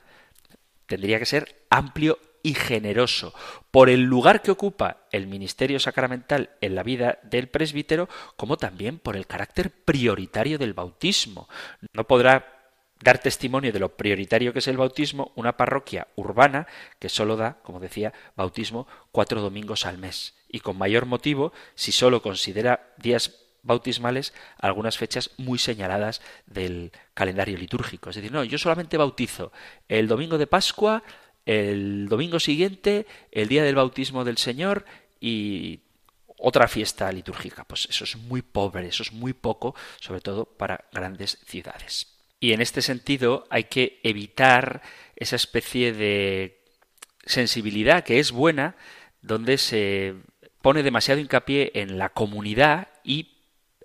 [0.87, 3.33] tendría que ser amplio y generoso
[3.71, 8.99] por el lugar que ocupa el ministerio sacramental en la vida del presbítero, como también
[8.99, 11.47] por el carácter prioritario del bautismo.
[11.93, 12.61] No podrá
[13.01, 16.67] dar testimonio de lo prioritario que es el bautismo una parroquia urbana
[16.99, 20.35] que solo da, como decía, bautismo cuatro domingos al mes.
[20.47, 27.57] Y con mayor motivo si solo considera días bautismales algunas fechas muy señaladas del calendario
[27.57, 28.09] litúrgico.
[28.09, 29.51] Es decir, no, yo solamente bautizo
[29.87, 31.03] el domingo de Pascua,
[31.45, 34.85] el domingo siguiente, el día del bautismo del Señor
[35.19, 35.81] y
[36.37, 37.63] otra fiesta litúrgica.
[37.63, 42.07] Pues eso es muy pobre, eso es muy poco, sobre todo para grandes ciudades.
[42.39, 44.81] Y en este sentido hay que evitar
[45.15, 46.59] esa especie de
[47.25, 48.75] sensibilidad que es buena,
[49.21, 50.15] donde se
[50.61, 53.37] pone demasiado hincapié en la comunidad y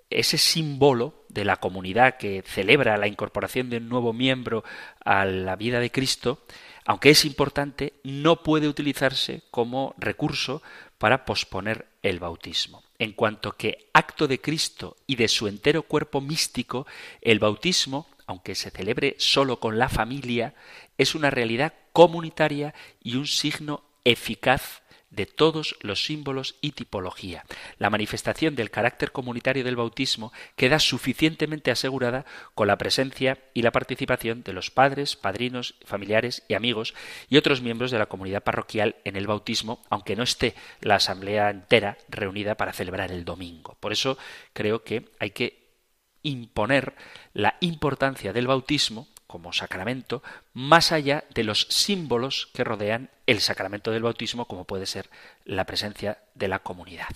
[0.09, 4.63] ese símbolo de la comunidad que celebra la incorporación de un nuevo miembro
[5.03, 6.43] a la vida de Cristo,
[6.87, 10.63] aunque es importante, no puede utilizarse como recurso
[10.97, 12.81] para posponer el bautismo.
[12.97, 16.87] En cuanto que acto de Cristo y de su entero cuerpo místico,
[17.21, 20.53] el bautismo aunque se celebre solo con la familia,
[20.97, 27.45] es una realidad comunitaria y un signo eficaz de todos los símbolos y tipología.
[27.77, 33.71] La manifestación del carácter comunitario del bautismo queda suficientemente asegurada con la presencia y la
[33.71, 36.93] participación de los padres, padrinos, familiares y amigos
[37.29, 41.49] y otros miembros de la comunidad parroquial en el bautismo, aunque no esté la asamblea
[41.49, 43.77] entera reunida para celebrar el domingo.
[43.79, 44.17] Por eso
[44.53, 45.67] creo que hay que
[46.23, 46.93] imponer
[47.33, 53.91] la importancia del bautismo como sacramento más allá de los símbolos que rodean el sacramento
[53.91, 55.09] del bautismo como puede ser
[55.45, 57.15] la presencia de la comunidad.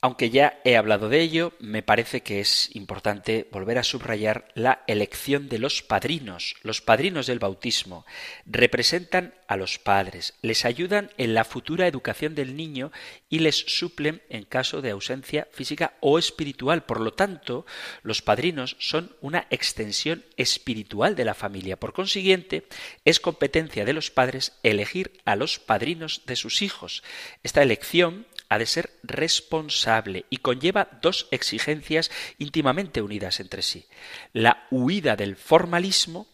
[0.00, 4.84] Aunque ya he hablado de ello, me parece que es importante volver a subrayar la
[4.86, 6.54] elección de los padrinos.
[6.62, 8.06] Los padrinos del bautismo
[8.46, 12.92] representan a los padres, les ayudan en la futura educación del niño
[13.28, 16.84] y les suplen en caso de ausencia física o espiritual.
[16.84, 17.66] Por lo tanto,
[18.02, 21.76] los padrinos son una extensión espiritual de la familia.
[21.76, 22.68] Por consiguiente,
[23.04, 27.02] es competencia de los padres elegir a los padrinos de sus hijos.
[27.42, 33.86] Esta elección ha de ser responsable y conlleva dos exigencias íntimamente unidas entre sí.
[34.32, 36.26] La huida del formalismo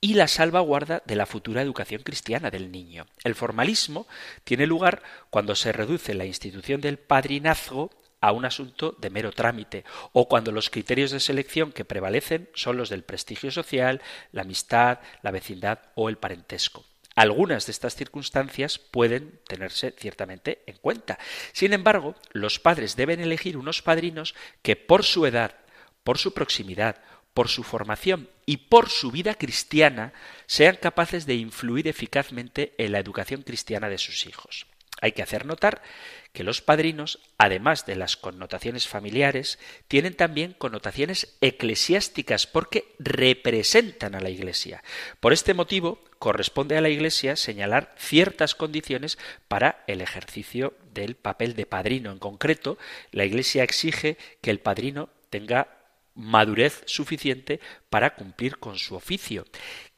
[0.00, 3.06] y la salvaguarda de la futura educación cristiana del niño.
[3.24, 4.06] El formalismo
[4.44, 9.84] tiene lugar cuando se reduce la institución del padrinazgo a un asunto de mero trámite,
[10.12, 14.02] o cuando los criterios de selección que prevalecen son los del prestigio social,
[14.32, 16.84] la amistad, la vecindad o el parentesco.
[17.18, 21.18] Algunas de estas circunstancias pueden tenerse ciertamente en cuenta.
[21.52, 25.56] Sin embargo, los padres deben elegir unos padrinos que por su edad,
[26.04, 27.02] por su proximidad,
[27.34, 30.12] por su formación y por su vida cristiana,
[30.46, 34.68] sean capaces de influir eficazmente en la educación cristiana de sus hijos.
[35.00, 35.82] Hay que hacer notar
[36.32, 39.58] que los padrinos, además de las connotaciones familiares,
[39.88, 44.82] tienen también connotaciones eclesiásticas porque representan a la Iglesia.
[45.20, 49.18] Por este motivo, corresponde a la Iglesia señalar ciertas condiciones
[49.48, 52.12] para el ejercicio del papel de padrino.
[52.12, 52.78] En concreto,
[53.10, 55.78] la Iglesia exige que el padrino tenga
[56.14, 57.60] madurez suficiente
[57.90, 59.44] para cumplir con su oficio,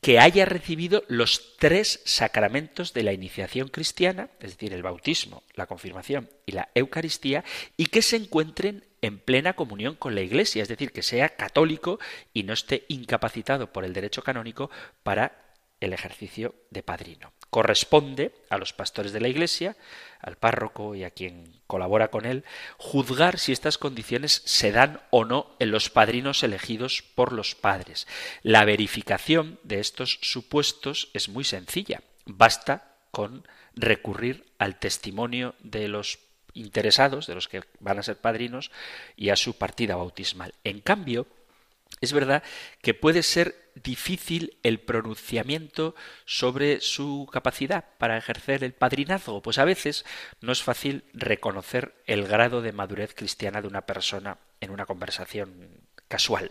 [0.00, 5.66] que haya recibido los tres sacramentos de la iniciación cristiana, es decir, el bautismo, la
[5.66, 7.44] confirmación y la Eucaristía,
[7.76, 11.98] y que se encuentren en plena comunión con la Iglesia, es decir, que sea católico
[12.32, 14.70] y no esté incapacitado por el derecho canónico
[15.02, 17.32] para el ejercicio de padrino.
[17.50, 19.76] Corresponde a los pastores de la Iglesia,
[20.20, 22.44] al párroco y a quien colabora con él,
[22.78, 28.06] juzgar si estas condiciones se dan o no en los padrinos elegidos por los padres.
[28.42, 32.02] La verificación de estos supuestos es muy sencilla.
[32.26, 36.18] Basta con recurrir al testimonio de los
[36.54, 38.70] interesados, de los que van a ser padrinos,
[39.16, 40.54] y a su partida bautismal.
[40.64, 41.26] En cambio,
[42.00, 42.42] es verdad
[42.82, 45.94] que puede ser difícil el pronunciamiento
[46.24, 50.04] sobre su capacidad para ejercer el padrinazgo, pues a veces
[50.40, 55.80] no es fácil reconocer el grado de madurez cristiana de una persona en una conversación
[56.08, 56.50] casual.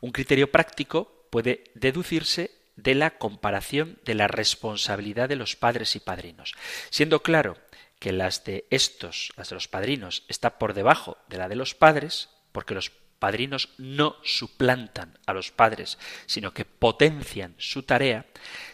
[0.00, 6.00] Un criterio práctico puede deducirse de la comparación de la responsabilidad de los padres y
[6.00, 6.54] padrinos,
[6.90, 7.56] siendo claro
[7.98, 11.74] que las de estos, las de los padrinos, está por debajo de la de los
[11.74, 18.26] padres, porque los padrinos no suplantan a los padres, sino que potencian su tarea,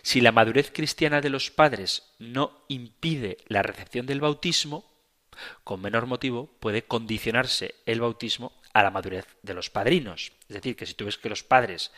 [0.03, 4.91] si la madurez cristiana de los padres no impide la recepción del bautismo,
[5.65, 10.33] con menor motivo puede condicionarse el bautismo a la madurez de los padrinos.
[10.49, 11.93] Es decir, que si tú ves que los padres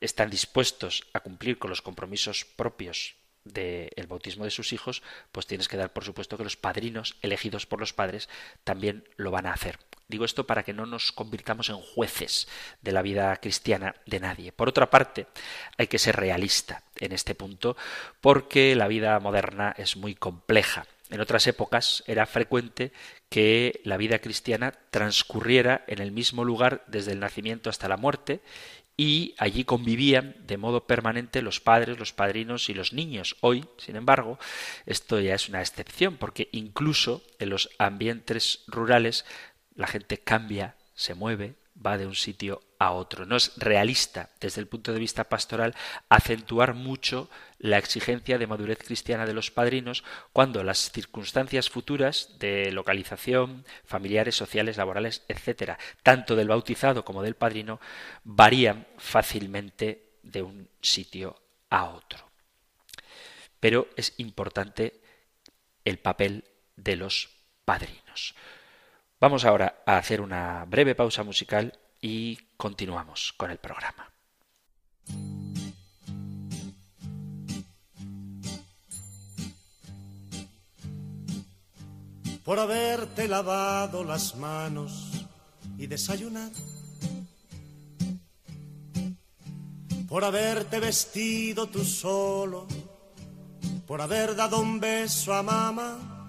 [0.00, 5.68] están dispuestos a cumplir con los compromisos propios del bautismo de sus hijos, pues tienes
[5.68, 8.28] que dar por supuesto que los padrinos elegidos por los padres
[8.64, 9.78] también lo van a hacer.
[10.10, 12.48] Digo esto para que no nos convirtamos en jueces
[12.82, 14.52] de la vida cristiana de nadie.
[14.52, 15.26] Por otra parte,
[15.78, 17.76] hay que ser realista en este punto
[18.20, 20.86] porque la vida moderna es muy compleja.
[21.10, 22.92] En otras épocas era frecuente
[23.28, 28.40] que la vida cristiana transcurriera en el mismo lugar desde el nacimiento hasta la muerte
[29.00, 33.34] y allí convivían de modo permanente los padres, los padrinos y los niños.
[33.40, 34.38] Hoy, sin embargo,
[34.84, 39.24] esto ya es una excepción porque incluso en los ambientes rurales
[39.80, 43.24] la gente cambia, se mueve, va de un sitio a otro.
[43.24, 45.74] No es realista desde el punto de vista pastoral
[46.10, 50.04] acentuar mucho la exigencia de madurez cristiana de los padrinos
[50.34, 57.36] cuando las circunstancias futuras de localización, familiares, sociales, laborales, etcétera, tanto del bautizado como del
[57.36, 57.80] padrino,
[58.22, 62.30] varían fácilmente de un sitio a otro.
[63.60, 65.00] Pero es importante
[65.86, 66.44] el papel
[66.76, 67.30] de los
[67.64, 68.34] padrinos.
[69.20, 74.10] Vamos ahora a hacer una breve pausa musical y continuamos con el programa.
[82.42, 85.10] Por haberte lavado las manos
[85.76, 86.50] y desayunar.
[90.08, 92.66] Por haberte vestido tú solo.
[93.86, 96.19] Por haber dado un beso a mamá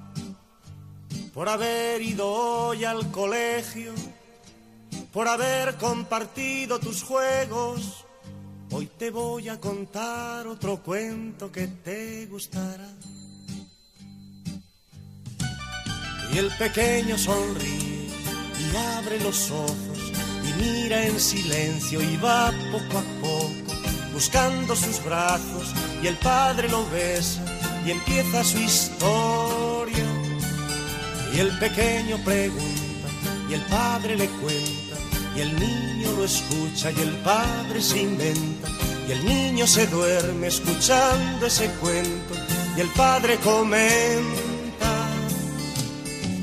[1.34, 3.94] por haber ido hoy al colegio,
[5.14, 8.06] por haber compartido tus juegos.
[8.72, 12.88] Hoy te voy a contar otro cuento que te gustará.
[16.34, 18.08] Y el pequeño sonríe
[18.60, 20.12] y abre los ojos
[20.48, 23.62] y mira en silencio y va poco a poco
[24.14, 27.44] buscando sus brazos y el padre lo besa
[27.86, 29.61] y empieza su historia
[31.42, 33.10] el pequeño pregunta
[33.50, 34.96] y el padre le cuenta
[35.36, 38.70] y el niño lo escucha y el padre se inventa
[39.08, 42.36] y el niño se duerme escuchando ese cuento
[42.78, 44.92] y el padre comenta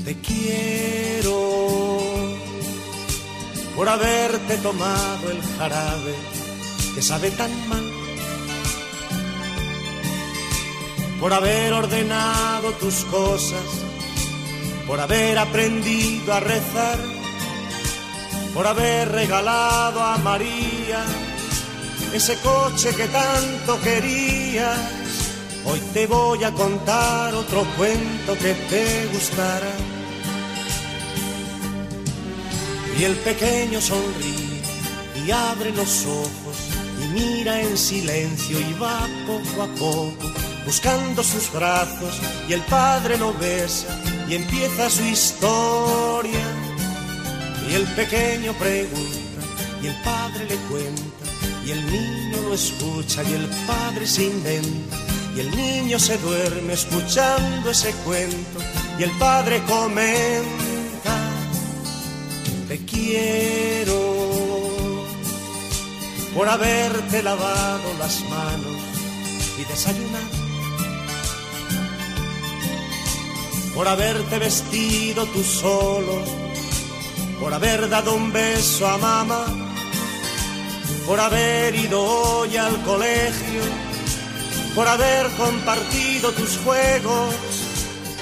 [0.03, 2.09] te quiero
[3.77, 6.15] por haberte tomado el jarabe
[6.93, 7.89] que sabe tan mal
[11.21, 13.88] por haber ordenado tus cosas
[14.89, 16.97] por haber aprendido a rezar,
[18.55, 21.05] por haber regalado a María
[22.11, 24.79] ese coche que tanto querías.
[25.65, 29.73] Hoy te voy a contar otro cuento que te gustará.
[32.97, 34.63] Y el pequeño sonríe
[35.23, 36.57] y abre los ojos
[37.03, 40.31] y mira en silencio y va poco a poco
[40.65, 43.95] buscando sus brazos y el padre lo besa
[44.29, 46.45] y empieza su historia.
[47.69, 49.41] Y el pequeño pregunta
[49.81, 51.03] y el padre le cuenta
[51.65, 54.97] y el niño lo escucha y el padre se inventa
[55.35, 58.59] y el niño se duerme escuchando ese cuento
[58.97, 61.15] y el padre comenta
[62.67, 63.99] te quiero
[66.35, 68.77] por haberte lavado las manos
[69.59, 70.38] y desayunado
[73.79, 76.21] por haberte vestido tú solo,
[77.39, 79.45] por haber dado un beso a mamá,
[81.07, 83.61] por haber ido hoy al colegio,
[84.75, 87.33] por haber compartido tus juegos.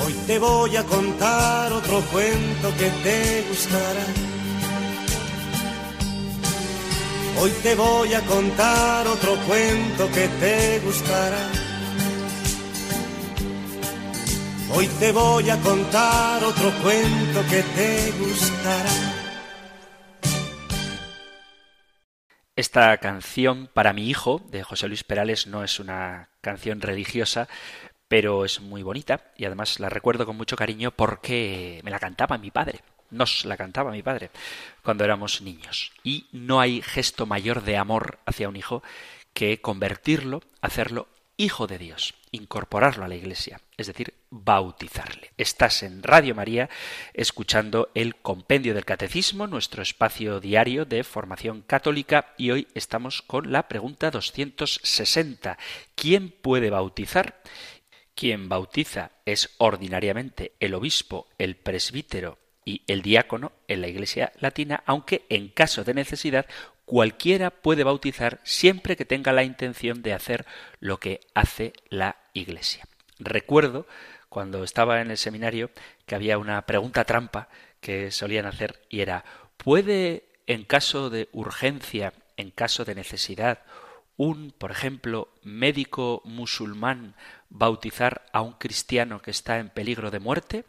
[0.05, 4.05] Hoy te voy a contar otro cuento que te gustará.
[7.41, 11.66] Hoy te voy a contar otro cuento que te gustará.
[14.69, 18.91] Hoy te voy a contar otro cuento que te gustará.
[22.55, 27.47] Esta canción para mi hijo de José Luis Perales no es una canción religiosa,
[28.07, 32.37] pero es muy bonita y además la recuerdo con mucho cariño porque me la cantaba
[32.37, 32.81] mi padre.
[33.09, 34.31] Nos la cantaba mi padre
[34.83, 35.93] cuando éramos niños.
[36.03, 38.83] Y no hay gesto mayor de amor hacia un hijo
[39.33, 41.07] que convertirlo, hacerlo
[41.37, 45.31] hijo de Dios, incorporarlo a la Iglesia, es decir, bautizarle.
[45.37, 46.67] Estás en Radio María
[47.13, 53.51] escuchando el Compendio del Catecismo, nuestro espacio diario de formación católica, y hoy estamos con
[53.51, 55.57] la pregunta 260.
[55.95, 57.41] ¿Quién puede bautizar?
[58.15, 64.81] Quien bautiza es ordinariamente el obispo, el presbítero y el diácono en la Iglesia latina,
[64.87, 66.47] aunque en caso de necesidad
[66.87, 70.45] cualquiera puede bautizar siempre que tenga la intención de hacer
[70.79, 72.87] lo que hace la Iglesia.
[73.19, 73.85] Recuerdo
[74.29, 75.69] cuando estaba en el seminario
[76.05, 77.49] que había una pregunta trampa
[77.81, 79.25] que solían hacer y era
[79.57, 83.63] ¿puede en caso de urgencia, en caso de necesidad,
[84.15, 87.15] un, por ejemplo, médico musulmán
[87.49, 90.63] bautizar a un cristiano que está en peligro de muerte?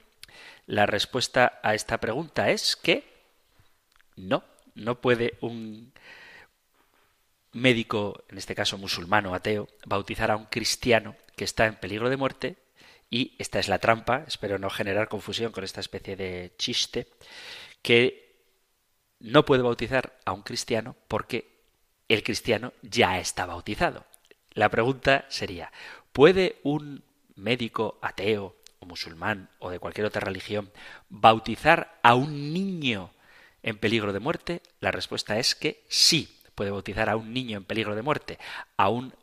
[0.67, 3.05] La respuesta a esta pregunta es que
[4.17, 4.43] no,
[4.79, 5.93] no puede un
[7.53, 12.11] médico, en este caso musulmán o ateo, bautizar a un cristiano que está en peligro
[12.11, 12.57] de muerte
[13.11, 17.09] y esta es la trampa, espero no generar confusión con esta especie de chiste,
[17.83, 18.37] que
[19.21, 21.59] no puede bautizar a un cristiano porque
[22.09, 24.05] el cristiano ya está bautizado.
[24.53, 25.73] La pregunta sería,
[26.13, 27.03] ¿puede un
[27.35, 30.71] médico ateo o musulmán o de cualquier otra religión
[31.09, 33.11] bautizar a un niño
[33.63, 34.63] en peligro de muerte?
[34.81, 38.37] La respuesta es que sí puede bautizar a un niño en peligro de muerte,
[38.77, 39.15] a un,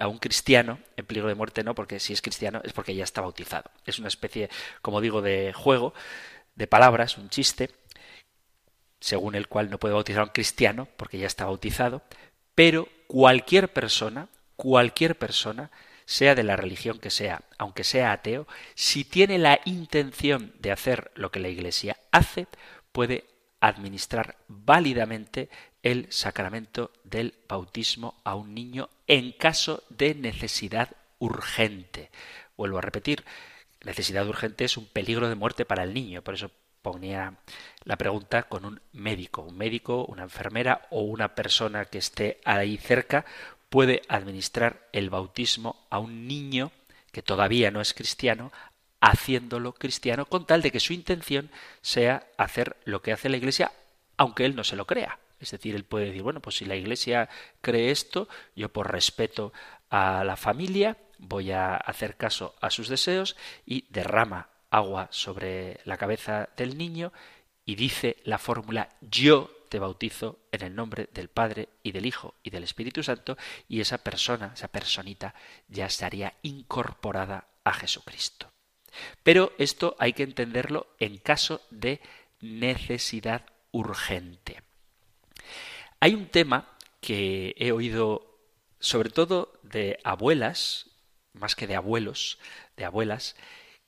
[0.00, 3.04] a un cristiano en peligro de muerte no, porque si es cristiano es porque ya
[3.04, 3.70] está bautizado.
[3.86, 4.50] Es una especie,
[4.82, 5.94] como digo, de juego,
[6.56, 7.70] de palabras, un chiste,
[8.98, 12.02] según el cual no puede bautizar a un cristiano porque ya está bautizado,
[12.56, 15.70] pero cualquier persona, cualquier persona,
[16.06, 21.12] sea de la religión que sea, aunque sea ateo, si tiene la intención de hacer
[21.14, 22.48] lo que la Iglesia hace,
[22.90, 23.29] puede
[23.60, 25.48] administrar válidamente
[25.82, 32.10] el sacramento del bautismo a un niño en caso de necesidad urgente.
[32.56, 33.24] Vuelvo a repetir,
[33.84, 36.50] necesidad urgente es un peligro de muerte para el niño, por eso
[36.82, 37.34] ponía
[37.84, 39.42] la pregunta con un médico.
[39.42, 43.24] Un médico, una enfermera o una persona que esté ahí cerca
[43.68, 46.72] puede administrar el bautismo a un niño
[47.12, 48.52] que todavía no es cristiano,
[49.00, 51.50] haciéndolo cristiano con tal de que su intención
[51.82, 53.72] sea hacer lo que hace la Iglesia,
[54.16, 55.18] aunque él no se lo crea.
[55.40, 57.28] Es decir, él puede decir, bueno, pues si la Iglesia
[57.62, 59.52] cree esto, yo por respeto
[59.88, 63.36] a la familia voy a hacer caso a sus deseos
[63.66, 67.12] y derrama agua sobre la cabeza del niño
[67.64, 72.34] y dice la fórmula yo te bautizo en el nombre del Padre y del Hijo
[72.42, 73.36] y del Espíritu Santo
[73.68, 75.34] y esa persona, esa personita
[75.68, 78.49] ya estaría incorporada a Jesucristo.
[79.22, 82.00] Pero esto hay que entenderlo en caso de
[82.40, 84.62] necesidad urgente.
[86.00, 86.68] Hay un tema
[87.00, 88.38] que he oído
[88.78, 90.90] sobre todo de abuelas,
[91.34, 92.38] más que de abuelos,
[92.76, 93.36] de abuelas,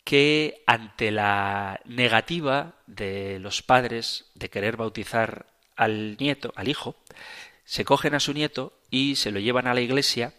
[0.05, 5.47] que ante la negativa de los padres de querer bautizar
[5.77, 6.97] al nieto, al hijo,
[7.65, 10.35] se cogen a su nieto y se lo llevan a la iglesia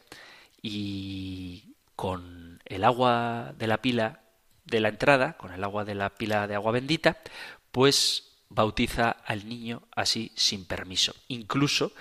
[0.61, 4.22] y con el agua de la pila
[4.65, 7.17] de la entrada, con el agua de la pila de agua bendita,
[7.71, 11.15] pues bautiza al niño así sin permiso.
[11.27, 11.91] Incluso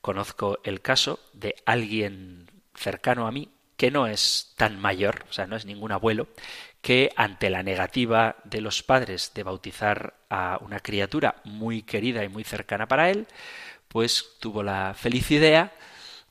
[0.00, 5.46] conozco el caso de alguien cercano a mí que no es tan mayor, o sea,
[5.46, 6.26] no es ningún abuelo,
[6.80, 12.28] que ante la negativa de los padres de bautizar a una criatura muy querida y
[12.28, 13.28] muy cercana para él,
[13.86, 15.72] pues tuvo la feliz idea,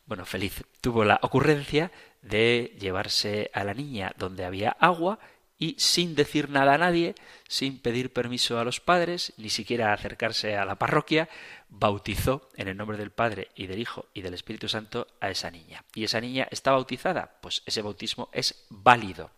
[0.05, 5.19] bueno, feliz, tuvo la ocurrencia de llevarse a la niña donde había agua
[5.59, 7.15] y sin decir nada a nadie,
[7.47, 11.29] sin pedir permiso a los padres, ni siquiera acercarse a la parroquia,
[11.69, 15.49] bautizó en el nombre del Padre y del Hijo y del Espíritu Santo a esa
[15.49, 15.83] niña.
[15.95, 17.39] ¿Y esa niña está bautizada?
[17.41, 19.31] Pues ese bautismo es válido,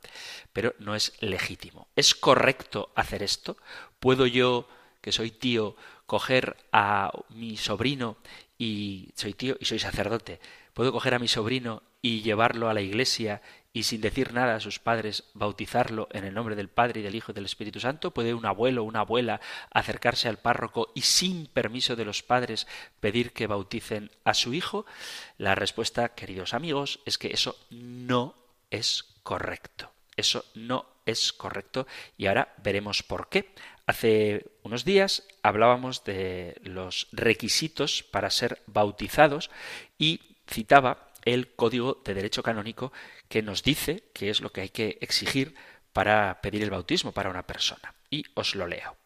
[0.52, 1.88] pero no es legítimo.
[1.96, 3.58] ¿Es correcto hacer esto?
[4.00, 4.68] ¿Puedo yo,
[5.02, 8.18] que soy tío, coger a mi sobrino
[8.58, 10.40] y soy tío y soy sacerdote,
[10.74, 13.42] puedo coger a mi sobrino y llevarlo a la iglesia
[13.72, 17.16] y sin decir nada a sus padres bautizarlo en el nombre del Padre y del
[17.16, 18.12] Hijo y del Espíritu Santo?
[18.12, 19.42] ¿Puede un abuelo o una abuela
[19.72, 22.68] acercarse al párroco y sin permiso de los padres
[23.00, 24.86] pedir que bauticen a su hijo?
[25.38, 28.36] La respuesta, queridos amigos, es que eso no
[28.72, 29.92] es correcto.
[30.16, 33.54] Eso no es correcto y ahora veremos por qué.
[33.86, 39.50] Hace unos días hablábamos de los requisitos para ser bautizados
[39.98, 42.92] y citaba el Código de Derecho Canónico
[43.30, 45.56] que nos dice qué es lo que hay que exigir
[45.94, 47.94] para pedir el bautismo para una persona.
[48.10, 48.98] Y os lo leo.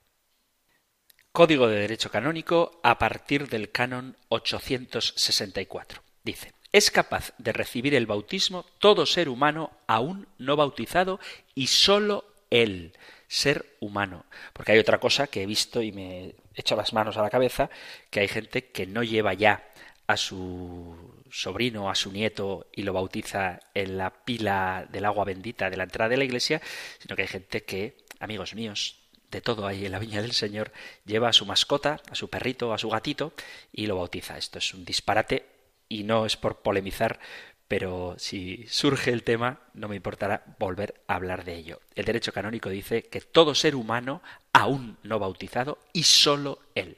[1.32, 6.02] Código de Derecho Canónico a partir del canon 864.
[6.24, 11.20] Dice, es capaz de recibir el bautismo todo ser humano aún no bautizado
[11.54, 12.94] y sólo él,
[13.28, 14.26] ser humano.
[14.54, 17.30] Porque hay otra cosa que he visto y me he hecho las manos a la
[17.30, 17.70] cabeza,
[18.10, 19.68] que hay gente que no lleva ya
[20.08, 25.70] a su sobrino, a su nieto y lo bautiza en la pila del agua bendita
[25.72, 26.62] de la entrada de la iglesia,
[27.00, 29.00] sino que hay gente que, amigos míos,
[29.32, 30.72] de todo ahí en la viña del Señor,
[31.06, 33.34] lleva a su mascota, a su perrito, a su gatito
[33.72, 34.38] y lo bautiza.
[34.38, 35.48] Esto es un disparate
[35.90, 37.20] y no es por polemizar,
[37.68, 41.82] pero si surge el tema no me importará volver a hablar de ello.
[41.96, 44.22] El derecho canónico dice que todo ser humano,
[44.52, 46.98] aún no bautizado, y sólo él.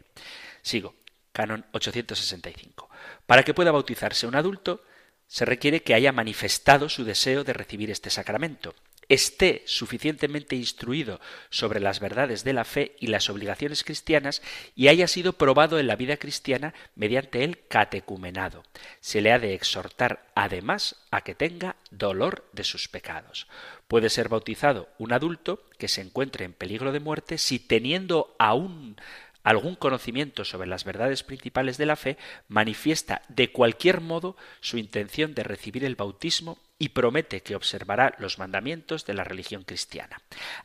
[0.61, 0.93] Sigo.
[1.31, 2.84] Canon 865.
[3.25, 4.83] Para que pueda bautizarse un adulto,
[5.27, 8.75] se requiere que haya manifestado su deseo de recibir este sacramento,
[9.09, 14.41] esté suficientemente instruido sobre las verdades de la fe y las obligaciones cristianas
[14.75, 18.63] y haya sido probado en la vida cristiana mediante el catecumenado.
[18.99, 23.47] Se le ha de exhortar además a que tenga dolor de sus pecados.
[23.87, 28.97] Puede ser bautizado un adulto que se encuentre en peligro de muerte si teniendo aún
[29.45, 32.17] algún conocimiento sobre las verdades principales de la fe,
[32.47, 38.39] manifiesta de cualquier modo su intención de recibir el bautismo y promete que observará los
[38.39, 40.19] mandamientos de la religión cristiana.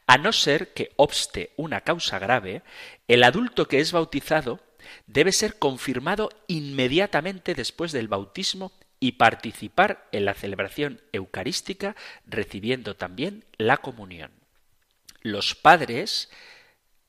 [0.06, 2.62] A no ser que obste una causa grave,
[3.06, 4.60] el adulto que es bautizado
[5.06, 13.44] debe ser confirmado inmediatamente después del bautismo y participar en la celebración eucarística recibiendo también
[13.58, 14.30] la comunión.
[15.20, 16.30] Los padres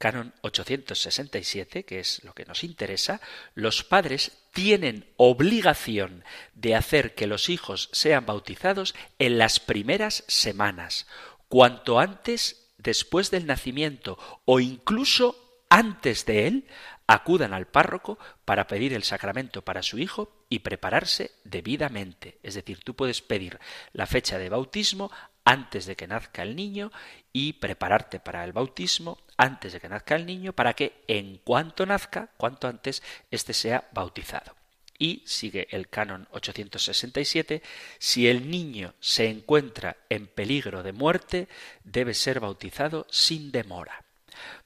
[0.02, 3.22] canon 867, que es lo que nos interesa,
[3.54, 6.26] los padres tienen obligación
[6.56, 11.06] de hacer que los hijos sean bautizados en las primeras semanas,
[11.48, 16.68] cuanto antes después del nacimiento o incluso antes de él,
[17.06, 22.40] acudan al párroco para pedir el sacramento para su hijo y prepararse debidamente.
[22.42, 23.60] Es decir, tú puedes pedir
[23.94, 25.12] la fecha de bautismo
[25.44, 26.92] antes de que nazca el niño
[27.34, 31.86] y prepararte para el bautismo antes de que nazca el niño para que en cuanto
[31.86, 34.56] nazca, cuanto antes, éste sea bautizado.
[35.00, 37.64] Y sigue el canon 867,
[37.98, 41.48] si el niño se encuentra en peligro de muerte,
[41.84, 44.06] debe ser bautizado sin demora.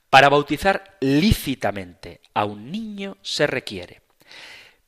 [0.10, 4.02] Para bautizar lícitamente a un niño se requiere,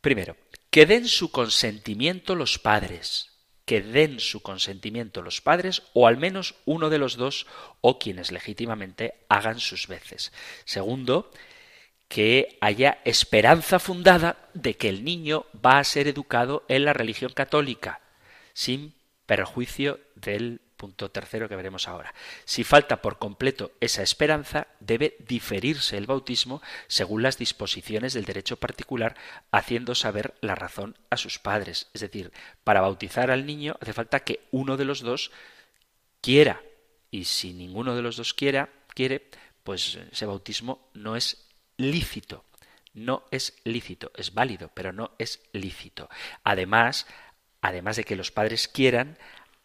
[0.01, 0.35] primero,
[0.69, 3.36] que den su consentimiento los padres,
[3.67, 7.47] que den su consentimiento los padres o al menos uno de los dos
[7.81, 10.31] o quienes legítimamente hagan sus veces.
[10.63, 11.29] Segundo,
[12.07, 17.33] que haya esperanza fundada de que el niño va a ser educado en la religión
[17.33, 17.99] católica,
[18.53, 18.93] sin
[19.25, 22.13] perjuicio del punto tercero que veremos ahora.
[22.45, 28.57] Si falta por completo esa esperanza, debe diferirse el bautismo según las disposiciones del derecho
[28.57, 29.17] particular,
[29.51, 31.89] haciendo saber la razón a sus padres.
[31.93, 32.31] Es decir,
[32.63, 35.31] para bautizar al niño hace falta que uno de los dos
[36.21, 36.61] quiera.
[37.11, 39.29] Y si ninguno de los dos quiera, quiere,
[39.63, 41.45] pues ese bautismo no es
[41.77, 42.43] lícito.
[42.93, 46.09] No es lícito, es válido, pero no es lícito.
[46.43, 47.05] Además,
[47.61, 49.19] además de que los padres quieran,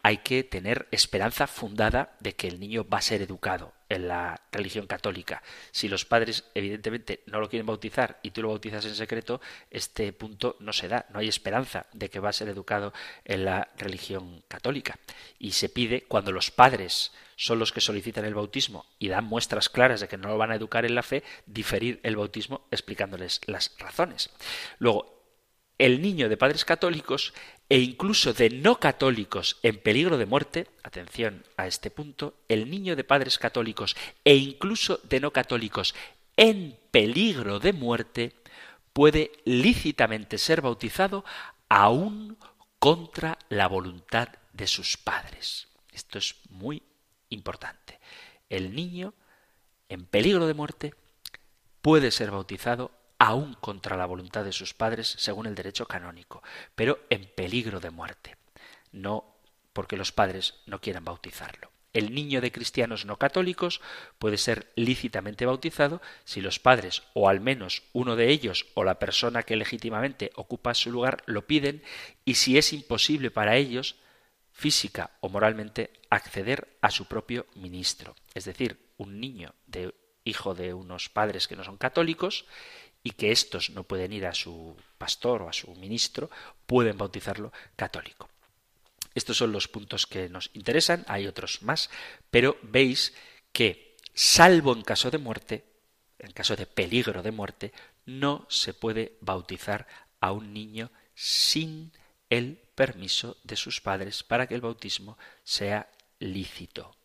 [0.05, 4.41] hay que tener esperanza fundada de que el niño va a ser educado en la
[4.51, 5.41] religión católica.
[5.71, 9.39] Si los padres, evidentemente, no lo quieren bautizar y tú lo bautizas en secreto,
[9.71, 11.05] este punto no se da.
[11.13, 12.91] No hay esperanza de que va a ser educado
[13.23, 14.99] en la religión católica.
[15.39, 19.69] Y se pide, cuando los padres son los que solicitan el bautismo y dan muestras
[19.69, 23.39] claras de que no lo van a educar en la fe, diferir el bautismo explicándoles
[23.47, 24.31] las razones.
[24.79, 25.23] Luego,
[25.77, 27.33] el niño de padres católicos
[27.69, 32.95] e incluso de no católicos en peligro de muerte, atención a este punto, el niño
[32.95, 35.95] de padres católicos e incluso de no católicos
[36.37, 38.33] en peligro de muerte
[38.91, 41.25] puede lícitamente ser bautizado
[41.69, 42.37] aún
[42.79, 45.67] contra la voluntad de sus padres.
[45.91, 46.83] Esto es muy
[47.29, 47.99] importante.
[48.49, 49.13] El niño
[49.89, 50.93] en peligro de muerte
[51.81, 52.91] puede ser bautizado
[53.23, 56.43] aún contra la voluntad de sus padres según el derecho canónico,
[56.75, 58.35] pero en peligro de muerte,
[58.91, 59.37] no
[59.71, 61.71] porque los padres no quieran bautizarlo.
[61.93, 63.79] El niño de cristianos no católicos
[64.19, 68.99] puede ser lícitamente bautizado si los padres, o al menos uno de ellos, o la
[68.99, 71.81] persona que legítimamente ocupa su lugar, lo piden,
[72.25, 73.95] y si es imposible para ellos,
[74.51, 78.15] física o moralmente, acceder a su propio ministro.
[78.33, 79.93] Es decir, un niño de
[80.25, 82.45] hijo de unos padres que no son católicos
[83.03, 86.29] y que estos no pueden ir a su pastor o a su ministro,
[86.65, 88.29] pueden bautizarlo católico.
[89.13, 91.89] Estos son los puntos que nos interesan, hay otros más,
[92.31, 93.13] pero veis
[93.51, 95.65] que, salvo en caso de muerte,
[96.17, 97.73] en caso de peligro de muerte,
[98.05, 99.85] no se puede bautizar
[100.19, 101.91] a un niño sin
[102.29, 106.95] el permiso de sus padres para que el bautismo sea lícito.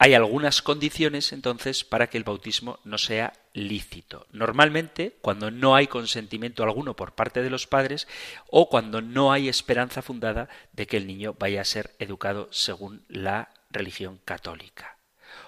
[0.00, 4.28] Hay algunas condiciones entonces para que el bautismo no sea lícito.
[4.30, 8.06] Normalmente, cuando no hay consentimiento alguno por parte de los padres
[8.48, 13.04] o cuando no hay esperanza fundada de que el niño vaya a ser educado según
[13.08, 14.98] la religión católica.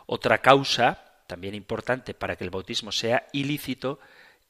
[0.06, 4.00] Otra causa, también importante para que el bautismo sea ilícito,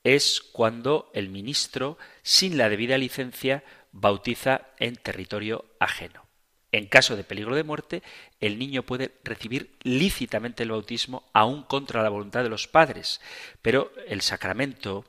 [0.03, 6.30] es cuando el ministro, sin la debida licencia, bautiza en territorio ajeno.
[6.73, 8.03] En caso de peligro de muerte,
[8.41, 13.21] el niño puede recibir lícitamente el bautismo aún contra la voluntad de los padres,
[13.61, 15.05] pero el sacramento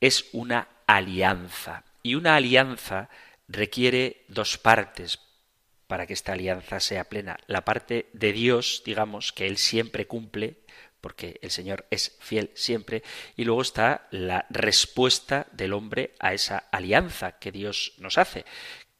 [0.00, 3.08] es una alianza y una alianza
[3.48, 5.18] requiere dos partes
[5.86, 7.36] para que esta alianza sea plena.
[7.48, 10.58] La parte de Dios, digamos, que Él siempre cumple,
[11.00, 13.02] porque el Señor es fiel siempre,
[13.36, 18.44] y luego está la respuesta del hombre a esa alianza que Dios nos hace,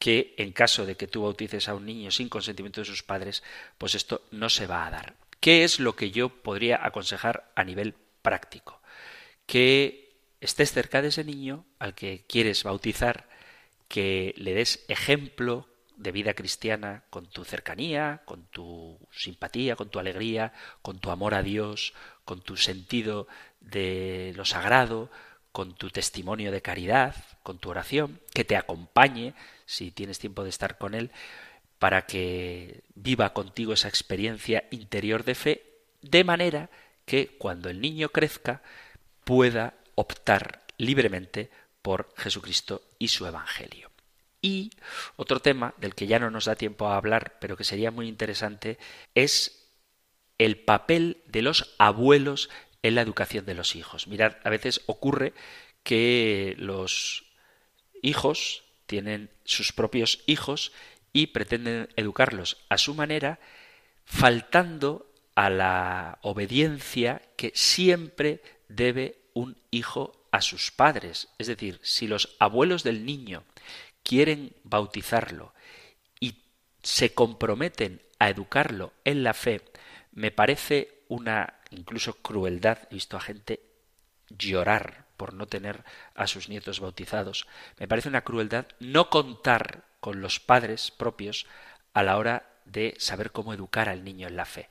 [0.00, 3.44] que en caso de que tú bautices a un niño sin consentimiento de sus padres,
[3.76, 5.14] pues esto no se va a dar.
[5.40, 8.80] ¿Qué es lo que yo podría aconsejar a nivel práctico?
[9.44, 13.28] Que estés cerca de ese niño al que quieres bautizar,
[13.88, 19.98] que le des ejemplo de vida cristiana con tu cercanía, con tu simpatía, con tu
[19.98, 21.92] alegría, con tu amor a Dios,
[22.24, 23.28] con tu sentido
[23.60, 25.10] de lo sagrado,
[25.52, 29.34] con tu testimonio de caridad, con tu oración, que te acompañe
[29.66, 31.10] si tienes tiempo de estar con Él,
[31.78, 35.62] para que viva contigo esa experiencia interior de fe,
[36.02, 36.70] de manera
[37.04, 38.62] que cuando el niño crezca
[39.24, 41.50] pueda optar libremente
[41.82, 43.90] por Jesucristo y su Evangelio.
[44.42, 44.70] Y
[45.16, 48.08] otro tema del que ya no nos da tiempo a hablar, pero que sería muy
[48.08, 48.78] interesante,
[49.14, 49.68] es
[50.38, 52.48] el papel de los abuelos
[52.82, 54.06] en la educación de los hijos.
[54.06, 55.32] Mirad, a veces ocurre
[55.82, 57.24] que los
[58.02, 60.72] hijos tienen sus propios hijos
[61.12, 63.38] y pretenden educarlos a su manera,
[64.04, 71.28] faltando a la obediencia que siempre debe un hijo a sus padres.
[71.38, 73.44] Es decir, si los abuelos del niño
[74.02, 75.54] quieren bautizarlo
[76.18, 76.42] y
[76.82, 79.62] se comprometen a educarlo en la fe,
[80.12, 82.78] me parece una incluso crueldad.
[82.90, 83.60] He visto a gente
[84.28, 87.46] llorar por no tener a sus nietos bautizados.
[87.78, 91.46] Me parece una crueldad no contar con los padres propios
[91.92, 94.68] a la hora de saber cómo educar al niño en la fe.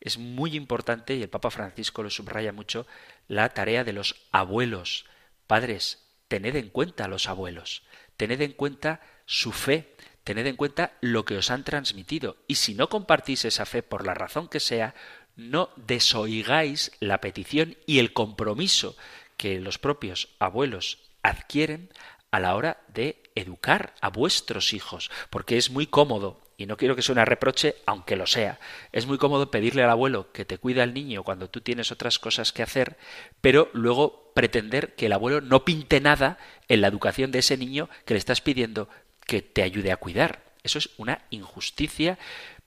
[0.00, 2.86] Es muy importante, y el Papa Francisco lo subraya mucho,
[3.28, 5.06] la tarea de los abuelos.
[5.46, 7.82] Padres, tened en cuenta a los abuelos,
[8.16, 9.94] tened en cuenta su fe,
[10.24, 14.06] tened en cuenta lo que os han transmitido, y si no compartís esa fe por
[14.06, 14.94] la razón que sea,
[15.36, 18.96] no desoigáis la petición y el compromiso
[19.36, 21.90] que los propios abuelos adquieren
[22.30, 26.96] a la hora de educar a vuestros hijos, porque es muy cómodo, y no quiero
[26.96, 28.58] que sea un reproche, aunque lo sea,
[28.92, 32.18] es muy cómodo pedirle al abuelo que te cuida al niño cuando tú tienes otras
[32.18, 32.96] cosas que hacer,
[33.40, 37.88] pero luego pretender que el abuelo no pinte nada en la educación de ese niño
[38.04, 38.88] que le estás pidiendo
[39.26, 40.42] que te ayude a cuidar.
[40.62, 42.18] Eso es una injusticia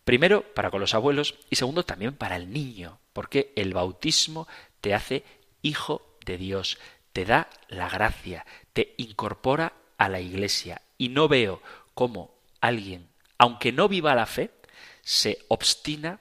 [0.06, 4.48] Primero, para con los abuelos y segundo, también para el niño, porque el bautismo
[4.80, 5.26] te hace
[5.64, 6.78] hijo de Dios,
[7.12, 10.82] te da la gracia, te incorpora a la iglesia.
[10.98, 11.62] Y no veo
[11.96, 14.52] cómo alguien, aunque no viva la fe,
[15.02, 16.20] se obstina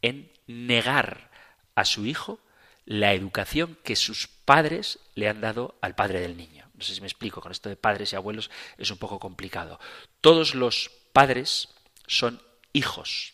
[0.00, 1.30] en negar
[1.74, 2.38] a su hijo
[2.86, 6.68] la educación que sus padres le han dado al padre del niño.
[6.74, 9.80] No sé si me explico, con esto de padres y abuelos es un poco complicado.
[10.20, 11.68] Todos los padres
[12.06, 12.40] son
[12.74, 13.32] hijos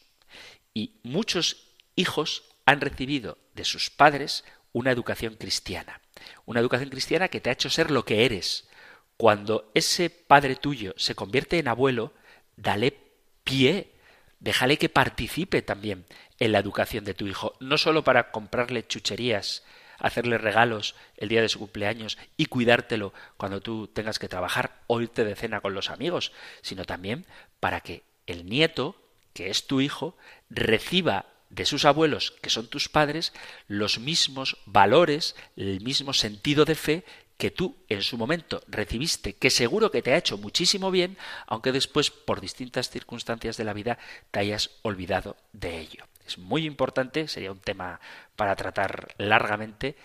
[0.72, 1.66] y muchos
[1.96, 6.00] hijos han recibido de sus padres una educación cristiana.
[6.46, 8.68] Una educación cristiana que te ha hecho ser lo que eres.
[9.16, 12.14] Cuando ese padre tuyo se convierte en abuelo,
[12.56, 12.96] dale
[13.42, 13.92] pie,
[14.38, 16.06] déjale que participe también
[16.38, 19.64] en la educación de tu hijo, no solo para comprarle chucherías,
[19.98, 25.00] hacerle regalos el día de su cumpleaños y cuidártelo cuando tú tengas que trabajar o
[25.00, 26.32] irte de cena con los amigos,
[26.62, 27.26] sino también
[27.60, 28.96] para que el nieto,
[29.32, 30.16] que es tu hijo,
[30.48, 33.32] reciba de sus abuelos, que son tus padres,
[33.66, 37.04] los mismos valores, el mismo sentido de fe
[37.36, 41.16] que tú en su momento recibiste, que seguro que te ha hecho muchísimo bien,
[41.46, 43.98] aunque después por distintas circunstancias de la vida
[44.30, 46.06] te hayas olvidado de ello.
[46.26, 47.98] Es muy importante, sería un tema
[48.36, 49.96] para tratar largamente,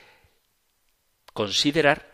[1.34, 2.10] considerar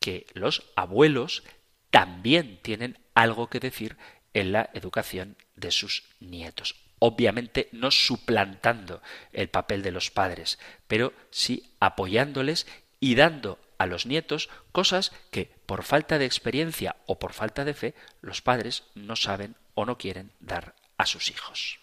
[0.00, 1.44] que los abuelos
[1.90, 3.96] también tienen algo que decir
[4.34, 6.76] en la educación de sus nietos.
[6.98, 12.66] Obviamente no suplantando el papel de los padres, pero sí apoyándoles
[13.00, 17.74] y dando a los nietos cosas que por falta de experiencia o por falta de
[17.74, 21.80] fe los padres no saben o no quieren dar a sus hijos.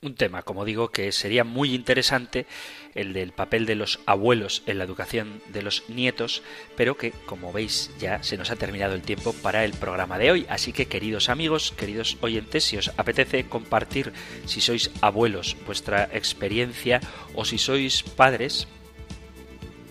[0.00, 2.46] Un tema, como digo, que sería muy interesante,
[2.94, 6.44] el del papel de los abuelos en la educación de los nietos,
[6.76, 10.30] pero que, como veis, ya se nos ha terminado el tiempo para el programa de
[10.30, 10.46] hoy.
[10.48, 14.12] Así que, queridos amigos, queridos oyentes, si os apetece compartir,
[14.46, 17.00] si sois abuelos, vuestra experiencia,
[17.34, 18.68] o si sois padres,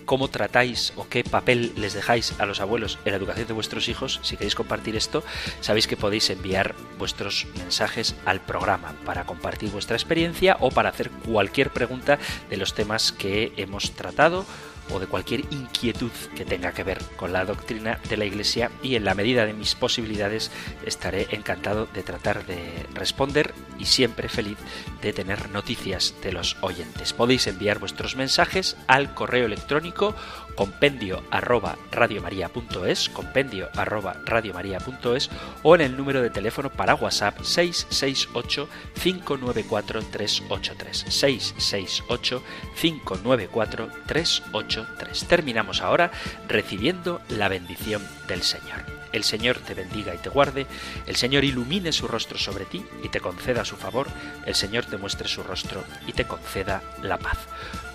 [0.08, 3.90] cómo tratáis o qué papel les dejáis a los abuelos en la educación de vuestros
[3.90, 5.24] hijos, si queréis compartir esto,
[5.62, 11.12] sabéis que podéis enviar vuestros mensajes al programa para compartir vuestra experiencia o para hacer
[11.12, 12.18] cualquier pregunta
[12.50, 14.46] de los temas que hemos tratado
[14.92, 18.96] o de cualquier inquietud que tenga que ver con la doctrina de la Iglesia y
[18.96, 20.52] en la medida de mis posibilidades
[20.86, 24.58] estaré encantado de tratar de responder y siempre feliz
[25.02, 27.14] de tener noticias de los oyentes.
[27.14, 30.16] Podéis enviar vuestros mensajes al correo electrónico
[30.58, 35.30] compendio arroba radiomaria.es, compendio arroba radiomaria.es
[35.64, 38.68] o en el número de teléfono para WhatsApp 668
[39.02, 42.44] 594 383 668
[42.82, 45.26] 594 383.
[45.26, 46.12] Terminamos ahora
[46.48, 48.84] recibiendo la bendición del Señor.
[49.14, 50.66] El Señor te bendiga y te guarde,
[51.06, 54.08] el Señor ilumine su rostro sobre ti y te conceda su favor,
[54.46, 57.38] el Señor te muestre su rostro y te conceda la paz.